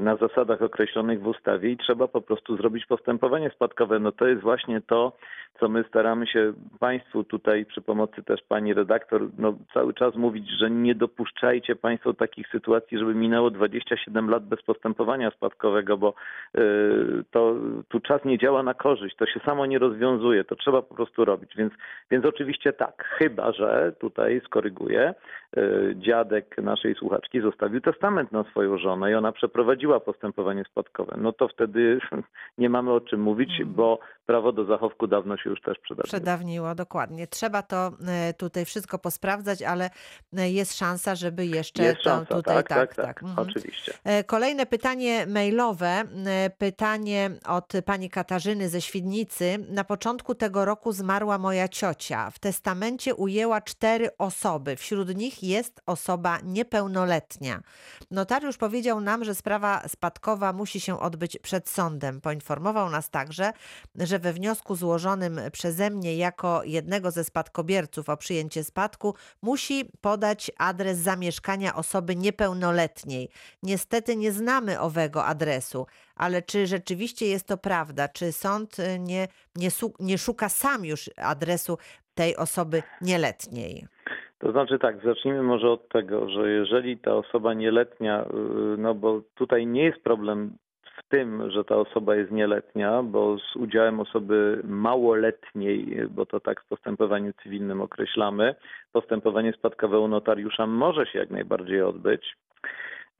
na 0.00 0.16
zasadach 0.16 0.62
określonych 0.62 1.22
w 1.22 1.26
ustawie 1.26 1.70
i 1.70 1.76
trzeba 1.76 2.08
po 2.08 2.20
prostu 2.20 2.56
zrobić 2.56 2.86
postępowanie 2.86 3.50
spadkowe. 3.50 3.98
No 3.98 4.12
to 4.12 4.26
jest 4.26 4.42
właśnie 4.42 4.80
to, 4.80 5.12
co 5.60 5.68
my 5.68 5.84
staramy 5.88 6.26
się 6.26 6.52
Państwu 6.78 7.24
tutaj 7.24 7.66
przy 7.66 7.80
pomocy 7.80 8.22
też 8.22 8.40
Pani 8.48 8.74
redaktor 8.74 9.28
no, 9.38 9.54
cały 9.74 9.94
czas 9.94 10.14
mówić, 10.14 10.50
że 10.58 10.70
nie 10.70 10.94
dopuszczajcie 10.94 11.76
Państwo 11.76 12.14
takich 12.14 12.48
sytuacji, 12.48 12.98
żeby 12.98 13.14
minęło 13.14 13.50
27 13.50 14.30
lat 14.30 14.44
bez 14.44 14.62
postępowania 14.62 15.30
spadkowego, 15.30 15.96
bo 15.96 16.14
y, 16.58 16.60
to 17.30 17.54
tu 17.88 18.00
czas 18.00 18.24
nie 18.24 18.38
działa 18.38 18.62
na 18.62 18.74
korzyść, 18.74 19.16
to 19.16 19.26
się 19.26 19.40
samo 19.40 19.66
nie 19.66 19.78
rozwiązuje, 19.78 20.44
to 20.44 20.56
trzeba 20.56 20.82
po 20.82 20.94
prostu 20.94 21.24
robić. 21.24 21.56
Więc, 21.56 21.72
więc 22.10 22.24
oczywiście 22.24 22.72
tak, 22.72 23.04
chyba 23.18 23.52
że 23.52 23.92
tutaj 23.98 24.40
skoryguję, 24.44 25.14
y, 25.49 25.49
dziadek 25.94 26.56
naszej 26.62 26.94
słuchaczki 26.94 27.40
zostawił 27.40 27.80
testament 27.80 28.32
na 28.32 28.44
swoją 28.44 28.78
żonę 28.78 29.10
i 29.10 29.14
ona 29.14 29.32
przeprowadziła 29.32 30.00
postępowanie 30.00 30.64
spadkowe. 30.70 31.14
No 31.18 31.32
to 31.32 31.48
wtedy 31.48 31.98
nie 32.58 32.68
mamy 32.70 32.92
o 32.92 33.00
czym 33.00 33.20
mówić, 33.20 33.50
Mhm. 33.50 33.72
bo 33.74 33.98
prawo 34.26 34.52
do 34.52 34.64
zachowku 34.64 35.06
dawno 35.06 35.36
się 35.36 35.50
już 35.50 35.60
też 35.60 35.78
przedawniło. 35.78 36.04
Przedawniło, 36.18 36.74
dokładnie. 36.74 37.26
Trzeba 37.26 37.62
to 37.62 37.90
e, 38.08 38.34
tutaj 38.34 38.64
wszystko 38.64 38.98
posprawdzać, 38.98 39.62
ale 39.62 39.90
e, 40.38 40.50
jest 40.50 40.78
szansa, 40.78 41.14
żeby 41.14 41.46
jeszcze 41.46 41.82
Jest 41.82 41.96
to 41.96 42.10
szansa, 42.10 42.34
tutaj 42.34 42.56
tak, 42.56 42.68
tak, 42.68 42.94
tak, 42.94 43.22
Mhm. 43.22 43.48
oczywiście. 43.48 43.92
E, 44.04 44.24
Kolejne 44.24 44.66
pytanie 44.66 45.26
mailowe, 45.26 45.86
e, 46.26 46.50
pytanie 46.58 47.30
od 47.48 47.72
pani 47.86 48.10
Katarzyny 48.10 48.68
ze 48.68 48.80
Świdnicy. 48.80 49.58
Na 49.70 49.84
początku 49.84 50.34
tego 50.34 50.64
roku 50.64 50.92
zmarła 50.92 51.38
moja 51.38 51.68
ciocia. 51.68 52.30
W 52.30 52.38
testamencie 52.38 53.14
ujęła 53.14 53.60
cztery 53.60 54.08
osoby. 54.18 54.76
Wśród 54.76 55.16
nich 55.16 55.39
jest 55.42 55.80
osoba 55.86 56.38
niepełnoletnia. 56.42 57.62
Notariusz 58.10 58.56
powiedział 58.56 59.00
nam, 59.00 59.24
że 59.24 59.34
sprawa 59.34 59.88
spadkowa 59.88 60.52
musi 60.52 60.80
się 60.80 61.00
odbyć 61.00 61.38
przed 61.38 61.68
sądem. 61.68 62.20
Poinformował 62.20 62.90
nas 62.90 63.10
także, 63.10 63.52
że 63.94 64.18
we 64.18 64.32
wniosku 64.32 64.74
złożonym 64.74 65.40
przeze 65.52 65.90
mnie 65.90 66.16
jako 66.16 66.64
jednego 66.64 67.10
ze 67.10 67.24
spadkobierców 67.24 68.08
o 68.08 68.16
przyjęcie 68.16 68.64
spadku 68.64 69.14
musi 69.42 69.90
podać 70.00 70.50
adres 70.58 70.98
zamieszkania 70.98 71.74
osoby 71.74 72.16
niepełnoletniej. 72.16 73.28
Niestety 73.62 74.16
nie 74.16 74.32
znamy 74.32 74.80
owego 74.80 75.24
adresu, 75.24 75.86
ale 76.14 76.42
czy 76.42 76.66
rzeczywiście 76.66 77.26
jest 77.26 77.46
to 77.46 77.58
prawda? 77.58 78.08
Czy 78.08 78.32
sąd 78.32 78.76
nie, 78.98 79.28
nie, 79.56 79.68
nie 80.00 80.18
szuka 80.18 80.48
sam 80.48 80.84
już 80.84 81.10
adresu 81.16 81.78
tej 82.14 82.36
osoby 82.36 82.82
nieletniej? 83.00 83.86
To 84.40 84.52
znaczy 84.52 84.78
tak, 84.78 85.04
zacznijmy 85.04 85.42
może 85.42 85.70
od 85.70 85.88
tego, 85.88 86.28
że 86.28 86.50
jeżeli 86.50 86.98
ta 86.98 87.14
osoba 87.14 87.54
nieletnia, 87.54 88.24
y, 88.24 88.76
no 88.78 88.94
bo 88.94 89.20
tutaj 89.34 89.66
nie 89.66 89.84
jest 89.84 90.02
problem 90.02 90.52
w 90.98 91.08
tym, 91.08 91.50
że 91.50 91.64
ta 91.64 91.76
osoba 91.76 92.16
jest 92.16 92.30
nieletnia, 92.30 93.02
bo 93.02 93.38
z 93.38 93.56
udziałem 93.56 94.00
osoby 94.00 94.60
małoletniej, 94.64 96.08
bo 96.10 96.26
to 96.26 96.40
tak 96.40 96.60
w 96.60 96.68
postępowaniu 96.68 97.32
cywilnym 97.42 97.80
określamy, 97.80 98.54
postępowanie 98.92 99.52
spadkowe 99.52 99.98
u 99.98 100.08
notariusza 100.08 100.66
może 100.66 101.06
się 101.06 101.18
jak 101.18 101.30
najbardziej 101.30 101.82
odbyć. 101.82 102.36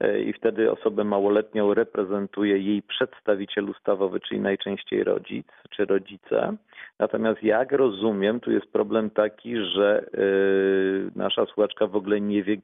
E, 0.01 0.21
i 0.21 0.33
wtedy 0.33 0.71
osobę 0.71 1.03
małoletnią 1.03 1.73
reprezentuje 1.73 2.57
jej 2.57 2.81
przedstawiciel 2.81 3.69
ustawowy, 3.69 4.19
czyli 4.19 4.41
najczęściej 4.41 5.03
rodzic 5.03 5.47
czy 5.69 5.85
rodzice. 5.85 6.55
Natomiast 6.99 7.43
jak 7.43 7.71
rozumiem, 7.71 8.39
tu 8.39 8.51
jest 8.51 8.71
problem 8.71 9.09
taki, 9.09 9.57
że 9.57 10.05
yy, 10.13 11.11
nasza 11.15 11.45
słuchaczka 11.45 11.87
w 11.87 11.95
ogóle 11.95 12.21
nie 12.21 12.43
wie, 12.43 12.57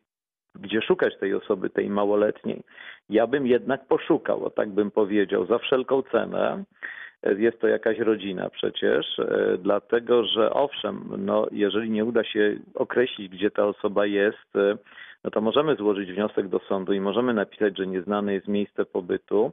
gdzie 0.55 0.81
szukać 0.81 1.17
tej 1.19 1.33
osoby, 1.33 1.69
tej 1.69 1.89
małoletniej. 1.89 2.63
Ja 3.09 3.27
bym 3.27 3.47
jednak 3.47 3.87
poszukał, 3.87 4.45
o 4.45 4.49
tak 4.49 4.69
bym 4.69 4.91
powiedział, 4.91 5.45
za 5.45 5.57
wszelką 5.57 6.01
cenę. 6.01 6.63
Jest 7.23 7.59
to 7.59 7.67
jakaś 7.67 7.99
rodzina 7.99 8.49
przecież, 8.49 9.19
e, 9.19 9.57
dlatego 9.57 10.25
że 10.25 10.53
owszem, 10.53 11.09
no, 11.17 11.47
jeżeli 11.51 11.89
nie 11.89 12.05
uda 12.05 12.23
się 12.23 12.57
określić, 12.75 13.31
gdzie 13.31 13.51
ta 13.51 13.65
osoba 13.65 14.05
jest, 14.05 14.55
e, 14.55 14.77
no 15.23 15.31
to 15.31 15.41
możemy 15.41 15.75
złożyć 15.75 16.11
wniosek 16.11 16.47
do 16.47 16.59
sądu 16.59 16.93
i 16.93 16.99
możemy 16.99 17.33
napisać, 17.33 17.77
że 17.77 17.87
nieznane 17.87 18.33
jest 18.33 18.47
miejsce 18.47 18.85
pobytu 18.85 19.51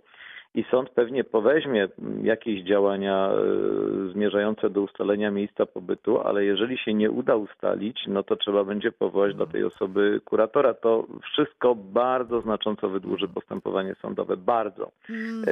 i 0.54 0.64
sąd 0.70 0.90
pewnie 0.90 1.24
poweźmie 1.24 1.88
jakieś 2.22 2.62
działania 2.62 3.30
e, 3.30 4.12
zmierzające 4.12 4.70
do 4.70 4.80
ustalenia 4.80 5.30
miejsca 5.30 5.66
pobytu, 5.66 6.20
ale 6.20 6.44
jeżeli 6.44 6.78
się 6.78 6.94
nie 6.94 7.10
uda 7.10 7.36
ustalić, 7.36 8.04
no 8.08 8.22
to 8.22 8.36
trzeba 8.36 8.64
będzie 8.64 8.92
powołać 8.92 9.34
do 9.34 9.46
tej 9.46 9.64
osoby 9.64 10.20
kuratora. 10.24 10.74
To 10.74 11.06
wszystko 11.32 11.74
bardzo 11.74 12.40
znacząco 12.40 12.88
wydłuży 12.88 13.28
postępowanie 13.28 13.94
sądowe. 14.02 14.36
Bardzo. 14.36 14.90
Mm, 15.10 15.44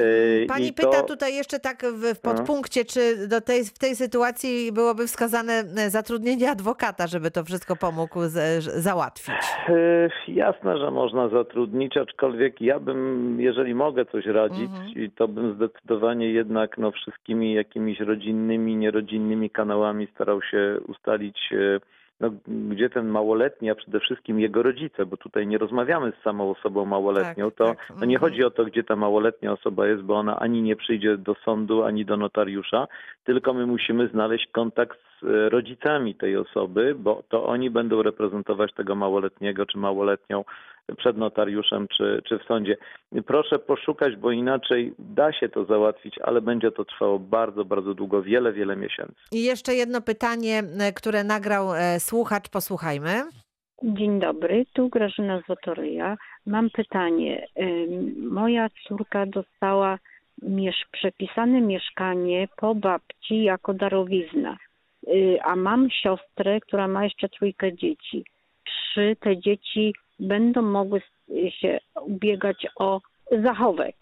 E, 0.43 0.45
Pani 0.45 0.67
i 0.67 0.73
pyta 0.73 1.01
to- 1.01 1.07
tutaj 1.07 1.35
jeszcze 1.35 1.59
tak 1.59 1.77
w, 1.85 2.15
w 2.17 2.21
podpunkcie, 2.21 2.85
czy 2.85 3.27
do 3.27 3.41
tej, 3.41 3.63
w 3.65 3.79
tej 3.79 3.95
sytuacji 3.95 4.71
byłoby 4.71 5.07
wskazane 5.07 5.53
e, 5.53 5.89
zatrudnienie 5.89 6.49
adwokata, 6.51 7.07
żeby 7.07 7.31
to 7.31 7.43
wszystko 7.43 7.75
pomógł 7.75 8.19
z, 8.23 8.63
załatwić. 8.63 9.35
Jasne, 10.27 10.77
że 10.77 10.91
można 10.91 11.29
zatrudnić, 11.29 11.97
aczkolwiek 11.97 12.61
ja 12.61 12.79
bym, 12.79 13.37
jeżeli 13.41 13.75
mogę 13.75 14.05
coś 14.05 14.25
radzić, 14.25 14.69
Mhm. 14.69 14.92
I 14.95 15.11
to 15.11 15.27
bym 15.27 15.55
zdecydowanie 15.55 16.31
jednak 16.31 16.77
no, 16.77 16.91
wszystkimi 16.91 17.53
jakimiś 17.53 17.99
rodzinnymi, 17.99 18.75
nierodzinnymi 18.75 19.49
kanałami 19.49 20.07
starał 20.07 20.41
się 20.41 20.79
ustalić, 20.87 21.53
e, 21.53 21.79
no, 22.19 22.31
gdzie 22.47 22.89
ten 22.89 23.07
małoletni, 23.07 23.69
a 23.69 23.75
przede 23.75 23.99
wszystkim 23.99 24.39
jego 24.39 24.63
rodzice, 24.63 25.05
bo 25.05 25.17
tutaj 25.17 25.47
nie 25.47 25.57
rozmawiamy 25.57 26.11
z 26.11 26.23
samą 26.23 26.51
osobą 26.51 26.85
małoletnią, 26.85 27.51
Tak, 27.51 27.57
to 27.57 27.65
tak, 27.65 27.89
no, 27.89 28.05
nie 28.05 28.15
mhm. 28.15 28.19
chodzi 28.19 28.43
o 28.43 28.51
to, 28.51 28.65
gdzie 28.65 28.83
ta 28.83 28.95
małoletnia 28.95 29.51
osoba 29.51 29.87
jest, 29.87 30.01
bo 30.01 30.15
ona 30.15 30.39
ani 30.39 30.61
nie 30.61 30.75
przyjdzie 30.75 31.17
do 31.17 31.35
sądu, 31.35 31.83
ani 31.83 32.05
do 32.05 32.17
notariusza, 32.17 32.87
tylko 33.23 33.53
my 33.53 33.65
musimy 33.65 34.07
znaleźć 34.07 34.47
kontakt 34.51 34.99
z 35.21 35.23
e, 35.23 35.49
rodzicami 35.49 36.15
tej 36.15 36.37
osoby, 36.37 36.95
bo 36.95 37.23
to 37.29 37.45
oni 37.45 37.69
będą 37.69 38.03
reprezentować 38.03 38.73
tego 38.73 38.95
małoletniego 38.95 39.65
czy 39.65 39.77
małoletnią 39.77 40.43
przed 40.97 41.17
notariuszem 41.17 41.87
czy, 41.97 42.21
czy 42.27 42.39
w 42.39 42.43
sądzie. 42.43 42.77
Proszę 43.27 43.59
poszukać, 43.59 44.15
bo 44.15 44.31
inaczej 44.31 44.93
da 44.99 45.33
się 45.33 45.49
to 45.49 45.65
załatwić, 45.65 46.19
ale 46.23 46.41
będzie 46.41 46.71
to 46.71 46.85
trwało 46.85 47.19
bardzo, 47.19 47.65
bardzo 47.65 47.93
długo, 47.93 48.21
wiele, 48.21 48.53
wiele 48.53 48.75
miesięcy. 48.75 49.15
I 49.31 49.43
jeszcze 49.43 49.73
jedno 49.75 50.01
pytanie, 50.01 50.63
e, 50.79 50.91
które 50.93 51.23
nagrał 51.23 51.73
e, 51.73 51.99
słuchacz, 51.99 52.49
posłuchajmy. 52.49 53.09
Dzień 53.83 54.19
dobry, 54.19 54.65
tu 54.73 54.89
Grażyna 54.89 55.41
z 55.41 55.47
Wotoryja. 55.47 56.17
Mam 56.45 56.69
pytanie. 56.69 57.47
Ym, 57.61 58.27
Moja 58.29 58.69
córka 58.87 59.25
dostała 59.25 59.99
miesz- 60.41 60.85
przepisane 60.91 61.61
mieszkanie 61.61 62.47
po 62.57 62.75
babci 62.75 63.43
jako 63.43 63.73
darowizna, 63.73 64.57
a 65.43 65.55
mam 65.55 65.89
siostrę, 65.89 66.59
która 66.59 66.87
ma 66.87 67.03
jeszcze 67.03 67.29
trójkę 67.29 67.73
dzieci. 67.77 68.25
Czy 68.93 69.15
te 69.19 69.37
dzieci 69.37 69.93
będą 70.19 70.61
mogły 70.61 71.01
się 71.61 71.79
ubiegać 72.01 72.67
o 72.75 73.01
zachowek? 73.43 73.95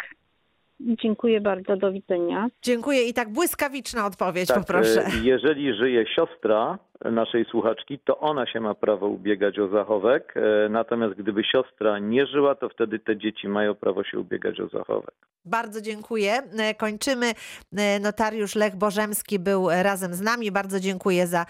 Dziękuję 0.79 1.41
bardzo, 1.41 1.77
do 1.77 1.91
widzenia. 1.91 2.47
Dziękuję 2.61 3.03
i 3.09 3.13
tak 3.13 3.29
błyskawiczna 3.29 4.05
odpowiedź 4.05 4.47
Tak, 4.47 4.57
poproszę. 4.59 5.05
e, 5.05 5.09
jeżeli 5.23 5.73
żyje 5.73 6.05
siostra 6.15 6.79
naszej 7.05 7.45
słuchaczki, 7.45 7.99
to 7.99 8.17
ona 8.19 8.47
się 8.47 8.59
ma 8.59 8.75
prawo 8.75 9.07
ubiegać 9.07 9.59
o 9.59 9.67
zachowek, 9.67 10.33
e, 10.37 10.69
natomiast 10.69 11.15
gdyby 11.15 11.43
siostra 11.43 11.99
nie 11.99 12.25
żyła, 12.25 12.55
to 12.55 12.69
wtedy 12.69 12.99
te 12.99 13.17
dzieci 13.17 13.47
mają 13.47 13.75
prawo 13.75 14.03
się 14.03 14.19
ubiegać 14.19 14.59
o 14.59 14.67
zachowek. 14.67 15.15
Bardzo 15.45 15.81
dziękuję. 15.81 16.33
E, 16.59 16.73
Kończymy. 16.75 17.31
E, 17.77 17.99
Notariusz 17.99 18.55
Lech 18.55 18.75
Bożemski 18.75 19.39
był 19.39 19.69
razem 19.69 20.13
z 20.13 20.21
nami. 20.21 20.51
Bardzo 20.51 20.79
dziękuję 20.79 21.27
za 21.27 21.45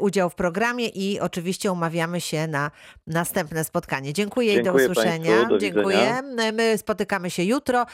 udział 0.00 0.30
w 0.30 0.34
programie 0.34 0.88
i 0.88 1.20
oczywiście 1.20 1.72
umawiamy 1.72 2.20
się 2.20 2.46
na 2.46 2.70
następne 3.06 3.64
spotkanie. 3.64 4.12
Dziękuję, 4.12 4.52
i 4.52 4.54
Dziękuję 4.62 4.86
do 4.86 4.92
usłyszenia. 4.92 5.30
państwu, 5.30 5.48
do 5.48 5.58
dziękuję. 5.58 6.20
My 6.52 6.78
spotykamy 6.78 7.30
się 7.30 7.42
jutro. 7.42 7.86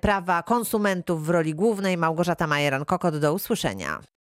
Prawa 0.00 0.42
konsumentów 0.42 1.26
w 1.26 1.30
roli 1.30 1.54
głównej. 1.54 1.96
Małgorzata 1.96 2.46
Majeran-Kokot. 2.46 3.18
Do 3.18 3.34
usłyszenia. 3.34 4.00